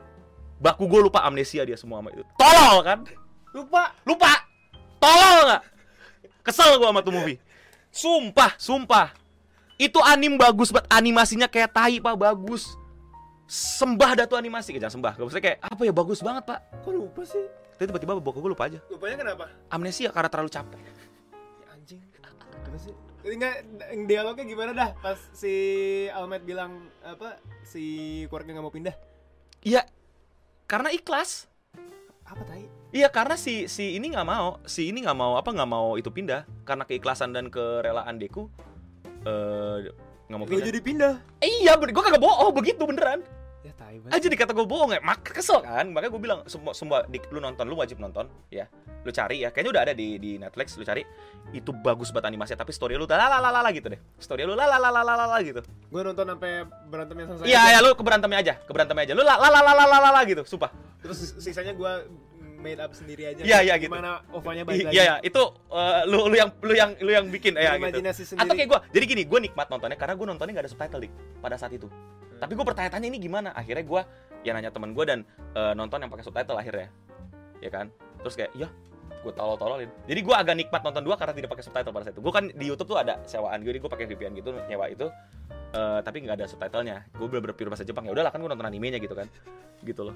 Baku 0.56 0.88
gue 0.88 1.12
lupa 1.12 1.28
amnesia 1.28 1.68
dia 1.68 1.76
semua 1.76 2.00
sama 2.00 2.16
itu. 2.16 2.24
Tolol 2.40 2.80
kan? 2.88 3.00
Lupa. 3.52 3.92
Lupa. 4.08 4.32
Tolol 5.04 5.40
nggak? 5.52 5.62
Kesel 6.40 6.80
gue 6.80 6.88
sama 6.88 7.04
tuh 7.04 7.12
movie. 7.12 7.38
Sumpah, 7.92 8.56
sumpah. 8.56 9.25
Itu 9.76 10.00
anim 10.00 10.40
bagus 10.40 10.72
banget, 10.72 10.88
animasinya 10.88 11.48
kayak 11.52 11.70
tai 11.76 12.00
pak 12.00 12.16
bagus. 12.16 12.80
Sembah 13.46 14.18
dah 14.18 14.26
tuh 14.26 14.40
animasi, 14.40 14.74
Eh, 14.74 14.82
jangan 14.82 14.98
sembah. 14.98 15.14
Gak 15.22 15.28
usah 15.30 15.42
kayak 15.44 15.58
apa 15.62 15.82
ya 15.86 15.94
bagus 15.94 16.24
banget 16.24 16.50
pak. 16.50 16.60
Kok 16.82 16.92
lupa 16.96 17.22
sih? 17.28 17.46
Tapi 17.76 17.92
tiba-tiba 17.92 18.18
bokap 18.18 18.42
gue 18.42 18.52
lupa 18.56 18.66
aja. 18.72 18.80
Lupanya 18.88 19.16
kenapa? 19.20 19.46
Amnesia 19.68 20.10
karena 20.10 20.32
terlalu 20.32 20.50
capek. 20.50 20.80
Ya, 20.80 21.68
anjing. 21.76 22.02
Apa 22.24 22.78
sih? 22.80 22.96
Enggak 23.26 23.66
dialognya 24.06 24.46
gimana 24.46 24.72
dah 24.72 24.90
pas 25.02 25.18
si 25.34 25.54
Almet 26.14 26.46
bilang 26.46 26.88
apa 27.02 27.42
si 27.66 28.24
keluarga 28.32 28.54
nggak 28.54 28.66
mau 28.66 28.74
pindah? 28.74 28.96
Iya, 29.66 29.82
karena 30.70 30.94
ikhlas. 30.94 31.50
Apa 32.26 32.42
tai? 32.48 32.70
Iya 32.96 33.12
karena 33.12 33.36
si 33.36 33.68
si 33.68 33.98
ini 33.98 34.14
nggak 34.14 34.30
mau, 34.30 34.62
si 34.64 34.88
ini 34.88 35.04
nggak 35.04 35.18
mau 35.20 35.36
apa 35.36 35.52
nggak 35.52 35.68
mau 35.68 36.00
itu 36.00 36.08
pindah 36.14 36.48
karena 36.64 36.88
keikhlasan 36.88 37.36
dan 37.36 37.52
kerelaan 37.52 38.22
Deku 38.22 38.48
eh 39.26 39.76
nggak 40.26 40.40
mau 40.42 40.46
Gue 40.50 40.58
pindah. 40.58 40.68
jadi 40.70 40.80
pindah. 40.82 41.14
Eh, 41.42 41.52
iya, 41.62 41.78
gue 41.78 41.90
kagak 41.94 42.22
bohong 42.22 42.54
begitu 42.54 42.82
beneran. 42.86 43.22
Ya 43.66 43.74
tai 43.74 43.98
aja 43.98 44.28
dikata 44.30 44.54
gue 44.54 44.62
bohong 44.62 44.94
ya 44.94 45.02
mak 45.02 45.26
kesel 45.26 45.58
kan? 45.66 45.90
Makanya 45.90 46.14
gue 46.14 46.22
bilang 46.22 46.40
semua 46.46 46.78
semua 46.78 47.02
di, 47.10 47.18
lu 47.34 47.42
nonton 47.42 47.66
lu 47.66 47.74
wajib 47.74 47.98
nonton 47.98 48.30
ya. 48.54 48.70
Lu 49.02 49.10
cari 49.10 49.42
ya. 49.42 49.50
Kayaknya 49.50 49.72
udah 49.74 49.82
ada 49.90 49.94
di 49.98 50.22
di 50.22 50.38
Netflix 50.38 50.78
lu 50.78 50.86
cari. 50.86 51.02
Itu 51.50 51.74
bagus 51.74 52.14
banget 52.14 52.30
animasinya 52.30 52.62
tapi 52.62 52.78
story 52.78 52.94
lu 52.94 53.10
lalalala 53.10 53.66
gitu 53.74 53.90
deh. 53.90 53.98
Story 54.22 54.46
lu 54.46 54.54
lalalala 54.54 55.38
gitu. 55.42 55.66
Gue 55.66 56.02
nonton 56.06 56.30
sampai 56.30 56.66
berantemnya 56.90 57.26
selesai. 57.34 57.46
iya 57.50 57.62
ya 57.74 57.80
lu 57.82 57.98
keberantemnya 57.98 58.40
aja 58.46 58.54
keberantemnya 58.70 59.04
aja. 59.10 59.14
Lu 59.18 59.26
lalalala 59.26 60.20
gitu 60.30 60.46
sumpah. 60.46 60.70
Terus 61.02 61.38
sisanya 61.42 61.74
gue 61.74 61.92
made 62.66 62.82
up 62.82 62.92
sendiri 62.98 63.24
aja. 63.30 63.42
Iya, 63.46 63.58
iya, 63.62 63.74
gitu. 63.78 63.94
Gimana 63.94 64.26
ovanya 64.34 64.66
balik 64.66 64.90
lagi? 64.90 64.98
iya 64.98 65.04
ya 65.06 65.16
itu 65.22 65.42
eh, 65.70 66.02
lu 66.10 66.26
lu 66.26 66.36
yang 66.36 66.50
lu 66.66 66.74
yang 66.74 66.92
lu 66.98 67.12
yang 67.14 67.26
bikin 67.30 67.54
ya 67.54 67.78
gitu. 67.78 68.02
Imajinasi 68.02 68.22
sendiri. 68.34 68.42
atau 68.42 68.54
kayak 68.58 68.70
gue 68.74 68.80
jadi 68.98 69.06
gini 69.06 69.24
gue 69.30 69.40
nikmat 69.46 69.68
nontonnya 69.70 69.98
karena 70.02 70.18
gue 70.18 70.26
nontonnya 70.26 70.54
gak 70.58 70.66
ada 70.66 70.72
subtitle 70.74 71.02
dik 71.06 71.14
pada 71.46 71.56
saat 71.62 71.74
itu. 71.78 71.86
Hmm. 71.86 72.42
tapi 72.42 72.52
gue 72.58 72.66
bertanya-tanya 72.66 73.08
ini 73.08 73.18
gimana? 73.22 73.54
Akhirnya 73.54 73.86
gue 73.86 74.02
ya 74.42 74.52
nanya 74.58 74.74
temen 74.74 74.98
gue 74.98 75.06
dan 75.06 75.20
eh, 75.54 75.74
nonton 75.78 76.02
yang 76.02 76.10
pakai 76.10 76.26
subtitle 76.26 76.58
akhirnya. 76.58 76.90
Ya 77.62 77.70
kan? 77.70 77.94
Terus 78.26 78.34
kayak 78.34 78.52
ya 78.58 78.68
gue 79.06 79.34
tolol-tololin. 79.34 79.90
Jadi 80.10 80.20
gue 80.22 80.36
agak 80.36 80.56
nikmat 80.58 80.82
nonton 80.82 81.02
dua 81.06 81.16
karena 81.18 81.34
tidak 81.38 81.50
pakai 81.54 81.64
subtitle 81.66 81.94
pada 81.94 82.04
saat 82.10 82.16
itu. 82.18 82.22
Gue 82.26 82.34
kan 82.34 82.46
di 82.50 82.66
YouTube 82.66 82.90
tuh 82.90 82.98
ada 82.98 83.22
sewaan 83.30 83.62
gue 83.62 83.78
gue 83.78 83.92
pakai 83.92 84.10
VPN 84.10 84.34
gitu 84.42 84.54
nyewa 84.66 84.90
itu 84.90 85.06
eh, 85.74 86.00
tapi 86.02 86.18
nggak 86.26 86.42
ada 86.42 86.46
subtitlenya. 86.50 86.98
Gue 87.14 87.30
bener-bener 87.30 87.54
pure 87.54 87.70
bahasa 87.70 87.86
Jepang. 87.86 88.10
Ya 88.10 88.14
udahlah 88.14 88.34
kan 88.34 88.42
gue 88.42 88.50
nonton 88.50 88.66
animenya 88.66 88.98
gitu 88.98 89.14
kan. 89.14 89.30
Gitu 89.82 90.02
loh 90.02 90.16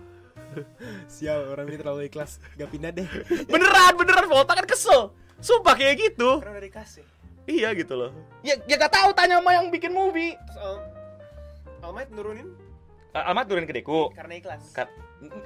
Sial, 1.13 1.49
orang 1.49 1.65
ini 1.67 1.77
terlalu 1.77 2.01
ikhlas. 2.05 2.37
Gak 2.55 2.69
pindah 2.69 2.91
deh. 2.91 3.07
beneran 3.53 3.93
beneran 3.95 4.25
Volta 4.25 4.53
kan 4.53 4.65
kesel 4.65 5.13
sumpah 5.39 5.71
kayak 5.71 5.95
gitu 5.97 6.43
Karena 6.43 6.59
udah 6.59 6.65
dikasih. 6.65 7.03
iya 7.47 7.71
gitu 7.71 7.95
loh 7.95 8.11
ya 8.43 8.59
ya 8.61 8.75
gak 8.75 8.91
tahu 8.91 9.09
tanya 9.09 9.39
sama 9.39 9.55
yang 9.55 9.71
bikin 9.71 9.89
movie 9.89 10.35
Terus 10.35 10.59
Al 10.59 10.75
Almight 11.81 12.11
nurunin 12.11 12.51
Al- 13.09 13.31
Almat 13.31 13.47
turunin 13.47 13.63
ke 13.63 13.73
Deku 13.73 14.11
karena 14.11 14.35
ikhlas. 14.35 14.67
Ka- 14.69 14.91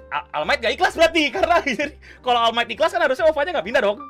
Al- 0.09 0.27
Almight 0.33 0.59
gak 0.59 0.73
ikhlas 0.73 0.97
berarti 0.97 1.29
karena 1.35 1.61
jadi 1.61 1.93
kalau 2.19 2.41
Almight 2.41 2.67
ikhlas 2.67 2.89
kan 2.89 2.99
harusnya 2.99 3.23
Ovanya 3.23 3.53
nggak 3.53 3.67
pindah 3.69 3.81
dong. 3.81 4.01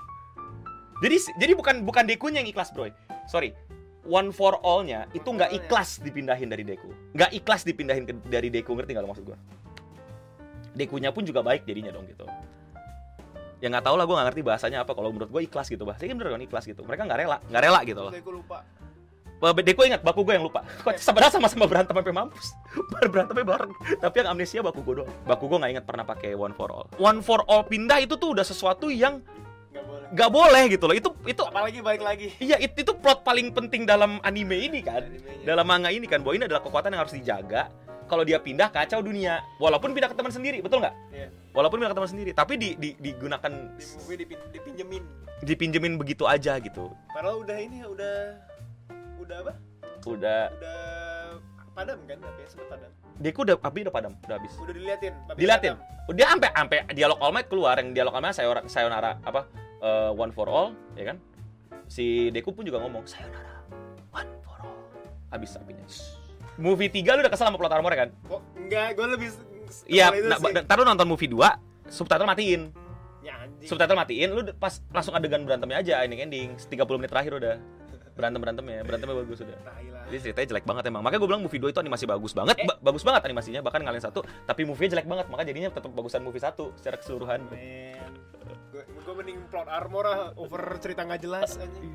Jadi 0.99 1.15
jadi 1.38 1.53
bukan 1.53 1.75
bukan 1.84 2.08
Dekunya 2.08 2.39
yang 2.39 2.47
ikhlas 2.47 2.71
bro. 2.71 2.88
Sorry. 3.27 3.51
One 4.03 4.32
for 4.32 4.60
all-nya 4.60 5.08
itu 5.12 5.27
nggak 5.27 5.51
ikhlas 5.53 5.99
dipindahin 5.99 6.47
dari 6.47 6.63
Deku. 6.63 6.91
Nggak 7.12 7.29
ikhlas 7.36 7.62
dipindahin 7.62 8.03
ke- 8.03 8.23
dari 8.25 8.47
Deku 8.47 8.71
ngerti 8.71 8.95
nggak 8.95 9.03
lo 9.03 9.12
maksud 9.12 9.25
gua? 9.25 9.36
Dekunya 10.73 11.13
pun 11.13 11.23
juga 11.23 11.45
baik 11.45 11.69
jadinya 11.69 11.93
dong 11.93 12.09
gitu. 12.09 12.25
Ya 13.63 13.71
nggak 13.71 13.86
tahu 13.88 13.95
lah 13.95 14.03
gue 14.03 14.15
nggak 14.17 14.27
ngerti 14.33 14.41
bahasanya 14.43 14.77
apa. 14.83 14.91
Kalau 14.91 15.09
menurut 15.13 15.31
gue 15.31 15.41
ikhlas 15.47 15.71
gitu 15.71 15.88
bahasanya 15.88 16.12
kan 16.12 16.17
bener 16.19 16.31
kan 16.36 16.43
ikhlas 16.43 16.63
gitu. 16.67 16.81
Mereka 16.83 17.07
nggak 17.07 17.19
rela, 17.23 17.38
nggak 17.47 17.62
rela 17.63 17.79
gitu 17.88 18.01
loh. 18.03 18.12
Aku 18.12 18.33
lupa. 18.33 18.59
Deku 19.43 19.83
ingat 19.83 19.99
baku 19.99 20.23
gue 20.23 20.39
yang 20.39 20.47
lupa. 20.47 20.63
Kok 20.88 20.95
sebenarnya 20.95 21.36
sama-sama 21.36 21.67
berantem 21.67 21.91
sampai 21.91 22.15
mampus. 22.15 22.55
Berantemnya 23.12 23.43
bareng. 23.43 23.71
Tapi 23.99 24.15
yang 24.23 24.29
amnesia 24.31 24.63
baku 24.63 24.79
gue 24.88 25.03
doang. 25.03 25.12
Baku 25.27 25.51
gue 25.51 25.57
nggak 25.59 25.71
ingat 25.79 25.86
pernah 25.86 26.07
pakai 26.07 26.31
one 26.31 26.55
for 26.55 26.71
all. 26.71 26.88
One 26.95 27.19
for 27.19 27.43
all 27.51 27.67
pindah 27.67 27.99
itu 27.99 28.15
tuh 28.15 28.31
udah 28.31 28.47
sesuatu 28.47 28.88
yang 28.88 29.19
Gak 29.73 29.83
boleh. 29.83 30.07
nggak 30.15 30.29
boleh 30.31 30.63
gitu 30.71 30.86
loh. 30.88 30.95
Itu 30.95 31.09
itu 31.27 31.43
Apalagi 31.43 31.83
balik 31.83 32.03
lagi. 32.07 32.27
iya 32.39 32.55
itu, 32.55 32.88
itu 32.88 32.91
plot 32.95 33.27
paling 33.27 33.51
penting 33.51 33.83
dalam 33.83 34.23
anime 34.23 34.63
ini 34.63 34.79
kan. 34.79 35.03
Animenya. 35.03 35.43
Dalam 35.43 35.65
manga 35.67 35.89
ini 35.91 36.07
kan 36.07 36.23
bahwa 36.23 36.39
ini 36.39 36.43
adalah 36.47 36.63
kekuatan 36.63 36.95
yang 36.95 37.01
harus 37.03 37.15
dijaga. 37.15 37.67
Kalau 38.05 38.23
dia 38.23 38.37
pindah 38.37 38.69
kacau 38.69 38.99
dunia. 38.99 39.41
Walaupun 39.57 39.91
pindah 39.91 40.09
ke 40.09 40.15
teman 40.15 40.29
sendiri, 40.29 40.59
betul 40.59 40.83
nggak? 40.83 40.95
Iya. 41.09 41.27
Walaupun 41.51 41.77
pindah 41.79 41.91
ke 41.91 41.97
teman 41.97 42.11
sendiri, 42.11 42.31
tapi 42.31 42.53
di, 42.57 42.69
di- 42.75 42.97
digunakan 42.97 43.51
Di 43.75 43.85
movie 43.97 44.17
dipin- 44.19 44.43
dipinjemin. 44.51 45.03
dipinjemin 45.43 45.93
begitu 45.97 46.23
aja 46.23 46.55
gitu. 46.57 46.91
Padahal 47.09 47.43
udah 47.43 47.57
ini 47.59 47.83
ya, 47.83 47.87
udah 47.91 48.15
udah 49.19 49.37
apa? 49.43 49.53
Udah 50.03 50.41
Udah 50.51 50.79
padam 51.73 51.97
kan 52.05 52.17
tapi 52.19 52.41
sempat 52.45 52.67
padam. 52.69 52.91
Deku 53.17 53.39
udah 53.43 53.55
api 53.57 53.79
udah 53.83 53.93
padam, 53.93 54.13
udah 54.23 54.35
habis. 54.37 54.53
Udah 54.57 54.73
diliatin. 54.73 55.13
Diliatin. 55.33 55.73
padam. 55.75 56.15
Dia 56.15 56.25
sampai 56.29 56.49
sampai 56.51 56.77
dialog 56.91 57.17
All 57.17 57.31
Might 57.31 57.47
keluar 57.47 57.75
yang 57.79 57.91
dialog 57.91 58.13
All 58.13 58.21
Might 58.21 58.35
sayonara, 58.35 58.61
sayonara 58.67 59.11
apa 59.23 59.41
eh, 59.79 60.11
one 60.13 60.31
for 60.31 60.47
all 60.47 60.75
ya 60.93 61.07
kan 61.07 61.17
si 61.87 62.27
Deku 62.29 62.51
pun 62.51 62.63
juga 62.63 62.79
ngomong 62.79 63.03
sayonara 63.03 63.63
one 64.11 64.31
for 64.39 64.59
all 64.59 64.79
habis 65.29 65.55
apinya 65.55 65.83
movie 66.57 66.89
3 66.89 67.17
lu 67.17 67.19
udah 67.25 67.31
kesel 67.33 67.45
sama 67.49 67.57
plot 67.57 67.73
armor 67.73 67.93
kan? 67.93 68.09
Kok 68.29 68.41
enggak, 68.57 68.87
gue 68.97 69.07
lebih 69.17 69.29
iya 69.89 70.13
nah, 70.13 70.37
ntar 70.37 70.75
lu 70.77 70.85
nonton 70.85 71.07
movie 71.09 71.29
2 71.29 71.89
subtitle 71.89 72.27
matiin. 72.29 72.69
Ya 73.23 73.39
anjing. 73.39 73.69
subtitle 73.69 73.97
matiin 73.97 74.29
lu 74.35 74.41
pas 74.59 74.83
langsung 74.91 75.15
adegan 75.15 75.41
berantemnya 75.47 75.79
aja 75.79 75.93
ending 76.05 76.21
ending. 76.21 76.47
30 76.57 76.99
menit 76.99 77.11
terakhir 77.11 77.33
udah. 77.39 77.55
Berantem 78.13 78.37
berantemnya 78.45 78.85
berantemnya 78.85 79.15
bagus 79.25 79.41
udah. 79.41 79.57
Lah. 79.65 80.05
jadi 80.11 80.19
ceritanya 80.29 80.47
jelek 80.53 80.65
banget 80.69 80.83
emang. 80.93 81.01
Makanya 81.01 81.19
gue 81.25 81.29
bilang 81.33 81.41
movie 81.41 81.57
2 81.57 81.73
itu 81.73 81.79
animasi 81.81 82.05
bagus 82.05 82.33
banget 82.37 82.61
ba- 82.61 82.77
bagus 82.77 83.01
banget 83.01 83.25
animasinya 83.25 83.61
bahkan 83.65 83.81
ngalahin 83.81 84.05
satu 84.05 84.21
tapi 84.45 84.61
movie 84.69 84.85
jelek 84.85 85.09
banget. 85.09 85.25
Makanya 85.33 85.47
jadinya 85.49 85.69
tetap 85.73 85.89
bagusan 85.89 86.21
movie 86.21 86.43
satu 86.43 86.69
secara 86.77 87.01
keseluruhan. 87.01 87.41
Gue 88.73 89.13
mending 89.17 89.41
plot 89.49 89.65
armor 89.65 90.05
ah, 90.05 90.29
over 90.37 90.77
cerita 90.77 91.01
nggak 91.01 91.21
jelas 91.25 91.57
anjing. 91.57 91.93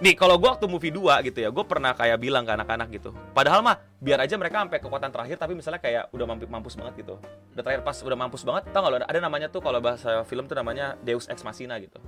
Nih 0.00 0.16
kalau 0.16 0.40
gue 0.40 0.48
waktu 0.48 0.66
movie 0.70 0.88
2 0.88 1.20
gitu 1.28 1.38
ya 1.44 1.52
Gue 1.52 1.68
pernah 1.68 1.92
kayak 1.92 2.16
bilang 2.16 2.48
ke 2.48 2.52
anak-anak 2.56 2.88
gitu. 2.96 3.12
Padahal 3.36 3.60
mah 3.60 3.76
biar 4.00 4.24
aja 4.24 4.40
mereka 4.40 4.64
sampai 4.64 4.80
kekuatan 4.80 5.10
terakhir 5.12 5.36
Tapi 5.36 5.52
misalnya 5.52 5.80
kayak 5.82 6.08
udah 6.16 6.26
mampu, 6.26 6.48
mampus 6.48 6.74
banget 6.80 7.04
gitu. 7.04 7.20
Udah 7.52 7.62
terakhir 7.62 7.82
pas 7.84 7.96
udah 8.00 8.18
mampus 8.18 8.42
banget 8.46 8.62
Tau 8.72 8.80
gak 8.80 8.90
lo 8.90 8.96
ada 9.04 9.20
namanya 9.20 9.52
tuh 9.52 9.60
kalau 9.60 9.78
bahasa 9.84 10.24
film 10.24 10.48
tuh 10.48 10.56
namanya 10.56 10.96
Deus 11.04 11.28
Ex 11.28 11.44
Machina 11.44 11.76
gitu. 11.76 12.00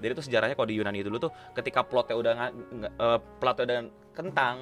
Jadi 0.00 0.12
itu 0.16 0.24
sejarahnya 0.26 0.56
kalau 0.56 0.68
di 0.68 0.80
Yunani 0.80 1.04
dulu 1.04 1.28
tuh 1.28 1.30
Ketika 1.52 1.84
plotnya 1.84 2.16
udah 2.16 2.32
nggak 2.32 2.50
eh, 2.96 3.18
plotnya 3.36 3.64
udah 3.68 3.80
kentang 4.16 4.56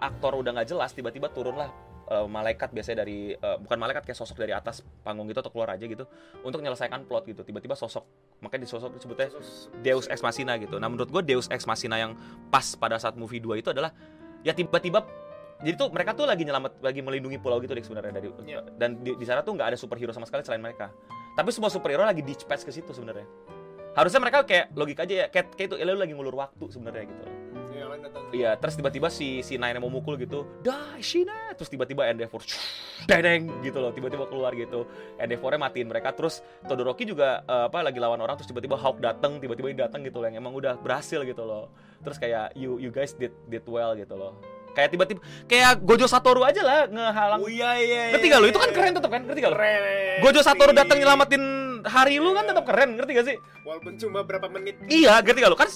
Aktor 0.00 0.34
udah 0.34 0.50
nggak 0.50 0.68
jelas 0.68 0.90
Tiba-tiba 0.90 1.30
turunlah 1.30 1.70
eh, 2.08 2.26
malaikat 2.28 2.70
biasanya 2.70 3.04
dari 3.06 3.32
eh, 3.34 3.56
bukan 3.60 3.76
malaikat 3.80 4.02
kayak 4.04 4.18
sosok 4.18 4.40
dari 4.40 4.52
atas 4.52 4.84
panggung 5.02 5.28
gitu 5.28 5.40
atau 5.40 5.52
keluar 5.52 5.74
aja 5.74 5.84
gitu 5.84 6.04
untuk 6.44 6.60
menyelesaikan 6.60 7.08
plot 7.08 7.24
gitu 7.28 7.42
tiba-tiba 7.44 7.74
sosok 7.74 8.04
makanya 8.44 8.62
di 8.64 8.70
sosok 8.70 8.90
disebutnya 8.96 9.28
Deus 9.80 10.06
Ex 10.10 10.20
Machina 10.20 10.60
gitu. 10.60 10.76
Nah, 10.76 10.92
menurut 10.92 11.08
gue 11.08 11.22
Deus 11.24 11.48
Ex 11.48 11.64
Machina 11.64 11.96
yang 11.96 12.12
pas 12.52 12.76
pada 12.76 13.00
saat 13.00 13.16
movie 13.16 13.40
2 13.40 13.64
itu 13.64 13.72
adalah 13.72 13.90
ya 14.44 14.52
tiba-tiba 14.52 15.04
jadi 15.64 15.80
tuh 15.80 15.88
mereka 15.88 16.12
tuh 16.12 16.28
lagi 16.28 16.44
nyelamat 16.44 16.84
lagi 16.84 17.00
melindungi 17.00 17.40
pulau 17.40 17.56
gitu 17.62 17.72
deh 17.72 17.80
sebenarnya 17.80 18.12
dari 18.20 18.28
Iya. 18.44 18.60
dan 18.76 19.00
di, 19.00 19.16
di 19.16 19.24
sana 19.24 19.40
tuh 19.40 19.56
nggak 19.56 19.72
ada 19.72 19.78
superhero 19.80 20.12
sama 20.12 20.28
sekali 20.28 20.44
selain 20.44 20.60
mereka. 20.60 20.92
Tapi 21.34 21.50
semua 21.50 21.72
superhero 21.72 22.04
lagi 22.04 22.20
dispatch 22.20 22.68
ke 22.68 22.72
situ 22.74 22.92
sebenarnya. 22.92 23.26
Harusnya 23.94 24.20
mereka 24.20 24.42
kayak 24.42 24.74
logika 24.74 25.06
aja 25.06 25.14
ya 25.14 25.26
kayak, 25.30 25.54
kayak 25.54 25.68
itu 25.70 25.76
ya, 25.78 25.84
lu 25.86 25.98
lagi 25.98 26.12
ngulur 26.12 26.34
waktu 26.34 26.64
sebenarnya 26.68 27.06
gitu. 27.06 27.24
Datang. 27.74 28.24
Iya, 28.30 28.50
terus 28.60 28.74
tiba-tiba 28.78 29.08
si 29.10 29.42
si 29.42 29.58
Nine 29.58 29.82
mau 29.82 29.90
mukul 29.90 30.14
gitu, 30.20 30.46
die 30.62 31.02
Shina, 31.02 31.54
terus 31.58 31.66
tiba-tiba 31.66 32.06
Endeavor, 32.06 32.42
dedeng 33.10 33.50
gitu 33.66 33.78
loh, 33.82 33.90
tiba-tiba 33.90 34.30
keluar 34.30 34.54
gitu, 34.54 34.86
Endeavornya 35.18 35.58
matiin 35.58 35.88
mereka, 35.90 36.14
terus 36.14 36.44
Todoroki 36.66 37.02
juga 37.08 37.42
eh, 37.42 37.66
apa 37.66 37.82
lagi 37.82 37.98
lawan 37.98 38.20
orang, 38.22 38.38
terus 38.38 38.50
tiba-tiba 38.50 38.78
Hawk 38.78 39.02
datang, 39.02 39.42
tiba-tiba 39.42 39.72
dia 39.74 39.80
datang 39.88 40.06
gitu 40.06 40.22
loh, 40.22 40.26
yang 40.30 40.38
emang 40.38 40.54
udah 40.54 40.78
berhasil 40.78 41.22
gitu 41.26 41.42
loh, 41.42 41.72
terus 42.06 42.18
kayak 42.20 42.54
you 42.54 42.78
you 42.78 42.94
guys 42.94 43.14
did 43.18 43.32
did 43.50 43.64
well 43.66 43.96
gitu 43.98 44.14
loh, 44.14 44.38
kayak 44.76 44.94
tiba-tiba 44.94 45.20
kayak 45.50 45.80
Gojo 45.82 46.06
Satoru 46.06 46.42
aja 46.46 46.60
lah 46.62 46.86
ngehalang, 46.90 47.40
Oh 47.42 47.50
iya 47.50 47.78
iya. 47.80 48.02
ngerti 48.14 48.26
gak 48.30 48.40
lo? 48.42 48.46
Itu 48.50 48.60
kan 48.60 48.70
keren 48.70 48.92
tetap 48.94 49.10
kan, 49.10 49.22
ngerti 49.24 49.40
gak 49.42 49.52
lo? 49.54 49.56
Keren. 49.58 50.18
Gojo 50.22 50.40
Satoru 50.42 50.72
datang 50.74 50.98
nyelamatin 51.00 51.42
hari 51.86 52.18
lu 52.22 52.30
kan 52.34 52.44
tetap 52.46 52.64
keren, 52.66 52.98
ngerti 52.98 53.10
gak 53.16 53.26
sih? 53.32 53.36
Walaupun 53.64 53.96
cuma 53.98 54.20
berapa 54.26 54.46
menit. 54.50 54.78
Iya, 54.90 55.22
ngerti 55.22 55.38
gak 55.40 55.52
lo? 55.52 55.58
Kan 55.58 55.70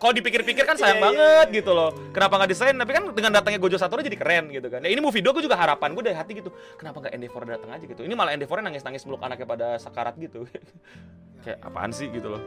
kalau 0.00 0.16
dipikir-pikir 0.16 0.64
kan 0.64 0.80
sayang 0.80 0.96
Iya, 0.96 1.04
iya, 1.04 1.04
banget 1.04 1.46
iya. 1.52 1.56
gitu 1.60 1.70
loh. 1.76 1.92
Kenapa 2.16 2.40
nggak 2.40 2.50
desain? 2.50 2.72
Tapi 2.72 2.90
kan 2.96 3.04
dengan 3.12 3.30
datangnya 3.36 3.60
Gojo 3.60 3.76
Satoru 3.76 4.00
jadi 4.00 4.16
keren 4.16 4.48
gitu 4.48 4.72
kan. 4.72 4.80
Nah, 4.80 4.88
ini 4.88 4.98
movie 5.04 5.20
2 5.20 5.36
gue 5.36 5.44
juga 5.44 5.60
harapan 5.60 5.92
gue 5.92 6.04
dari 6.08 6.16
hati 6.16 6.32
gitu. 6.40 6.48
Kenapa 6.80 7.04
nggak 7.04 7.12
Endeavor 7.12 7.44
datang 7.44 7.70
aja 7.76 7.84
gitu? 7.84 8.00
Ini 8.00 8.16
malah 8.16 8.32
Endeavor 8.32 8.64
nangis-nangis 8.64 9.04
meluk 9.04 9.20
anaknya 9.20 9.44
pada 9.44 9.66
sakarat 9.76 10.16
gitu. 10.16 10.48
Kayak 11.44 11.60
apaan 11.60 11.92
sih 11.92 12.08
gitu 12.08 12.32
loh. 12.32 12.40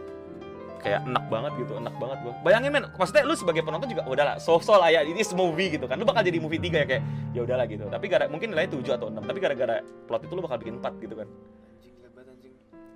Kayak 0.84 1.08
enak 1.08 1.26
banget 1.32 1.52
gitu, 1.64 1.74
enak 1.80 1.96
banget 1.96 2.18
gue. 2.28 2.34
Bayangin 2.44 2.72
men, 2.76 2.84
maksudnya 3.00 3.24
lu 3.24 3.40
sebagai 3.40 3.64
penonton 3.64 3.88
juga 3.88 4.04
udahlah, 4.04 4.36
so-so 4.36 4.76
lah 4.76 4.92
ya, 4.92 5.00
ini 5.08 5.24
movie 5.32 5.80
gitu 5.80 5.88
kan. 5.88 5.96
Lu 5.96 6.04
bakal 6.04 6.28
jadi 6.28 6.44
movie 6.44 6.60
3 6.60 6.84
ya 6.84 6.86
kayak 6.90 7.04
ya 7.32 7.42
udahlah 7.48 7.66
gitu. 7.72 7.88
Tapi 7.88 8.06
gara 8.12 8.28
mungkin 8.28 8.52
nilainya 8.52 8.76
7 8.76 9.00
atau 9.00 9.08
6, 9.08 9.24
tapi 9.24 9.40
gara-gara 9.40 9.80
plot 9.80 10.28
itu 10.28 10.34
lu 10.36 10.44
bakal 10.44 10.60
bikin 10.60 10.84
4 10.84 11.00
gitu 11.00 11.16
kan. 11.16 11.28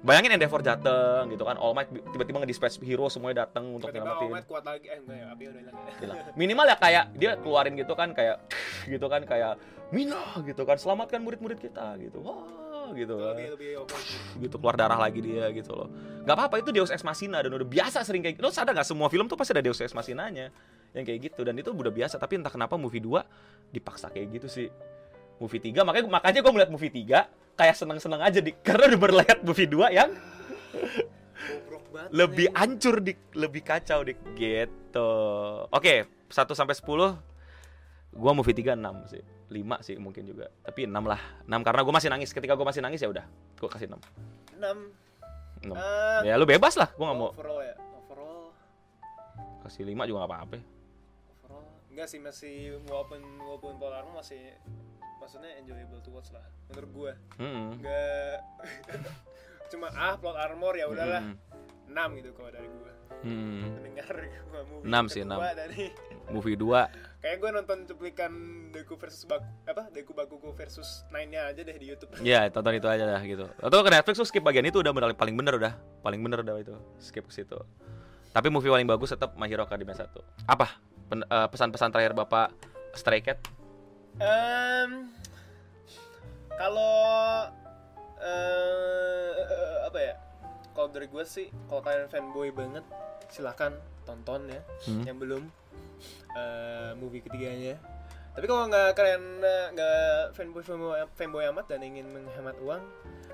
Bayangin 0.06 0.38
Endeavor 0.38 0.62
dateng 0.62 1.34
gitu 1.34 1.42
kan, 1.42 1.58
All 1.58 1.74
Might 1.74 1.90
tiba-tiba 1.90 2.46
nge-dispatch 2.46 2.78
hero 2.86 3.10
semuanya 3.10 3.50
dateng 3.50 3.74
untuk 3.74 3.90
Tiba-tiba 3.90 4.06
nyelamatin. 4.06 4.30
Omet 4.30 4.46
kuat 4.46 4.64
lagi. 4.64 4.86
Eh 4.88 5.00
enggak 5.02 5.18
ya, 5.18 5.26
api 5.34 5.44
udah 5.50 5.62
hilang 5.62 5.76
ya. 5.76 5.94
Hilang. 5.98 6.18
minimal 6.38 6.66
ya 6.70 6.78
kayak 6.78 7.06
dia 7.18 7.32
keluarin 7.42 7.74
gitu 7.74 7.94
kan 7.98 8.10
kayak 8.14 8.38
gitu 8.86 9.06
kan 9.10 9.22
kayak 9.26 9.54
Mina 9.88 10.20
gitu 10.44 10.62
kan 10.68 10.76
selamatkan 10.76 11.24
murid-murid 11.24 11.64
kita 11.64 11.96
gitu 12.04 12.20
wah 12.20 12.92
gitu 12.92 13.20
kan 13.20 13.36
Lebih 13.36 13.56
lebih 13.56 13.72
gitu 14.44 14.56
keluar 14.60 14.76
darah 14.76 15.00
lagi 15.00 15.20
dia 15.24 15.48
gitu 15.52 15.76
loh 15.76 15.88
nggak 16.24 16.36
apa-apa 16.36 16.56
itu 16.60 16.76
Deus 16.76 16.92
Ex 16.92 17.04
Machina 17.08 17.40
dan 17.40 17.52
udah 17.56 17.68
biasa 17.68 18.04
sering 18.04 18.24
kayak 18.24 18.40
gitu 18.40 18.48
lo 18.48 18.52
sadar 18.52 18.76
nggak 18.76 18.88
semua 18.88 19.08
film 19.08 19.32
tuh 19.32 19.40
pasti 19.40 19.56
ada 19.56 19.64
Deus 19.64 19.80
Ex 19.80 19.96
Machinanya 19.96 20.52
yang 20.92 21.04
kayak 21.04 21.32
gitu 21.32 21.42
dan 21.48 21.56
itu 21.56 21.72
udah 21.72 21.92
biasa 21.92 22.20
tapi 22.20 22.40
entah 22.40 22.52
kenapa 22.52 22.76
movie 22.76 23.04
2 23.04 23.72
dipaksa 23.76 24.12
kayak 24.12 24.40
gitu 24.40 24.48
sih 24.48 24.68
movie 25.38 25.62
3 25.62 25.86
makanya 25.88 26.06
makanya 26.10 26.40
gue 26.42 26.52
melihat 26.54 26.72
movie 26.74 26.94
3 26.94 27.58
kayak 27.58 27.76
seneng-seneng 27.76 28.22
aja 28.22 28.40
di 28.42 28.54
karena 28.62 28.94
udah 28.94 29.00
berlihat 29.02 29.40
movie 29.42 29.70
2 29.70 29.90
yang 29.90 30.10
lebih 32.14 32.48
hancur 32.54 33.02
di 33.02 33.14
lebih 33.36 33.66
kacau 33.66 34.06
di 34.06 34.14
gitu. 34.38 35.12
Oke, 35.74 36.06
1 36.30 36.54
sampai 36.54 36.76
10 36.78 37.18
gua 38.18 38.32
movie 38.34 38.56
3 38.56 38.78
6 38.78 39.12
sih. 39.12 39.24
5 39.48 39.86
sih 39.86 39.96
mungkin 39.98 40.24
juga. 40.28 40.52
Tapi 40.64 40.86
6 40.86 40.94
lah. 41.04 41.20
6 41.48 41.66
karena 41.66 41.82
gua 41.84 41.94
masih 41.98 42.10
nangis. 42.12 42.30
Ketika 42.32 42.54
gua 42.54 42.68
masih 42.70 42.82
nangis 42.84 43.02
ya 43.02 43.10
udah, 43.10 43.26
gua 43.58 43.70
kasih 43.72 43.88
6. 43.90 43.98
enam. 44.58 44.78
6. 45.66 45.74
Eh, 45.74 46.20
Ya 46.30 46.34
lu 46.38 46.46
bebas 46.46 46.78
lah, 46.78 46.94
gua 46.94 47.12
nggak 47.12 47.20
mau 47.20 47.30
Overall 47.34 47.60
ya. 47.66 47.76
Overall. 48.06 48.54
kasih 49.66 49.84
5 49.90 50.08
juga 50.08 50.18
nggak 50.24 50.32
apa-apa. 50.32 50.58
Overall. 51.42 51.66
Enggak 51.92 52.08
sih 52.12 52.20
masih 52.22 52.56
walaupun 52.88 53.22
walaupun 53.42 53.74
Paul 53.82 53.94
Armo 53.96 54.12
masih 54.22 54.54
maksudnya 55.18 55.52
enjoyable 55.56 56.00
to 56.00 56.10
watch 56.10 56.30
lah 56.30 56.44
menurut 56.68 56.90
gua. 56.92 57.12
Hmm. 57.36 57.74
Enggak 57.74 58.38
cuma 59.72 59.92
ah 59.92 60.16
plot 60.16 60.38
armor 60.38 60.74
ya 60.74 60.88
udahlah 60.88 61.22
Hmm. 61.22 61.36
6 61.88 62.20
gitu 62.20 62.30
kalau 62.32 62.50
dari 62.50 62.68
gua 62.68 62.92
Hmm. 63.18 63.74
mendengar 63.74 64.08
movie 64.70 64.86
Enam 64.86 65.06
sih, 65.08 65.22
kedua 65.22 65.34
enam. 65.42 65.58
dari 65.58 65.84
Movie 66.34 66.54
2 66.54 66.70
kayak 67.18 67.38
gua 67.38 67.50
nonton 67.52 67.78
cuplikan 67.84 68.32
Deku 68.70 68.94
versus 68.94 69.24
Baku 69.24 69.48
apa 69.66 69.90
Deku 69.90 70.12
Bakugo 70.12 70.52
versus 70.52 71.02
Nine-nya 71.10 71.50
aja 71.50 71.60
deh 71.60 71.74
di 71.74 71.88
YouTube 71.88 72.14
Ya 72.20 72.46
tonton 72.48 72.76
itu 72.76 72.86
aja 72.86 73.08
dah 73.08 73.22
gitu 73.22 73.48
Atau 73.58 73.80
ke 73.80 73.90
Netflix 73.90 74.16
tuh 74.16 74.28
skip 74.28 74.40
bagian 74.42 74.64
itu 74.64 74.78
udah 74.78 74.92
paling 75.14 75.34
bener 75.34 75.56
udah 75.56 75.74
Paling 76.00 76.20
bener 76.20 76.40
udah 76.42 76.56
itu 76.58 76.76
Skip 77.00 77.26
ke 77.26 77.34
situ 77.34 77.58
Tapi 78.30 78.48
movie 78.48 78.70
paling 78.70 78.86
bagus 78.86 79.10
tetap 79.10 79.34
My 79.34 79.48
Hero 79.48 79.64
Academia 79.64 79.96
1 79.96 80.14
Apa? 80.46 80.78
Pen- 81.08 81.26
eh, 81.26 81.48
pesan-pesan 81.48 81.90
terakhir 81.90 82.14
Bapak 82.14 82.54
Stray 82.94 83.24
Cat? 83.24 83.40
Em, 84.18 85.14
kalau 86.52 87.46
eh 88.18 89.32
apa 89.86 90.00
ya? 90.00 90.14
Kalau 90.74 90.88
dari 90.90 91.06
gue 91.06 91.24
sih 91.24 91.48
kalau 91.66 91.82
kalian 91.82 92.06
fanboy 92.08 92.50
banget 92.50 92.82
silahkan 93.28 93.74
tonton 94.04 94.50
ya 94.50 94.62
Hmm. 94.86 95.04
yang 95.06 95.18
belum. 95.18 95.44
Eh, 96.32 96.92
movie 96.96 97.22
ketiganya. 97.22 97.78
Tapi 98.34 98.46
kalau 98.46 98.66
nggak 98.66 98.94
kalian 98.94 99.24
eh, 99.40 99.66
nggak 99.74 99.98
fanboy, 100.34 100.62
fanboy 100.62 100.98
fanboy 101.12 101.44
amat 101.50 101.66
dan 101.68 101.82
ingin 101.82 102.06
menghemat 102.08 102.58
uang 102.62 102.82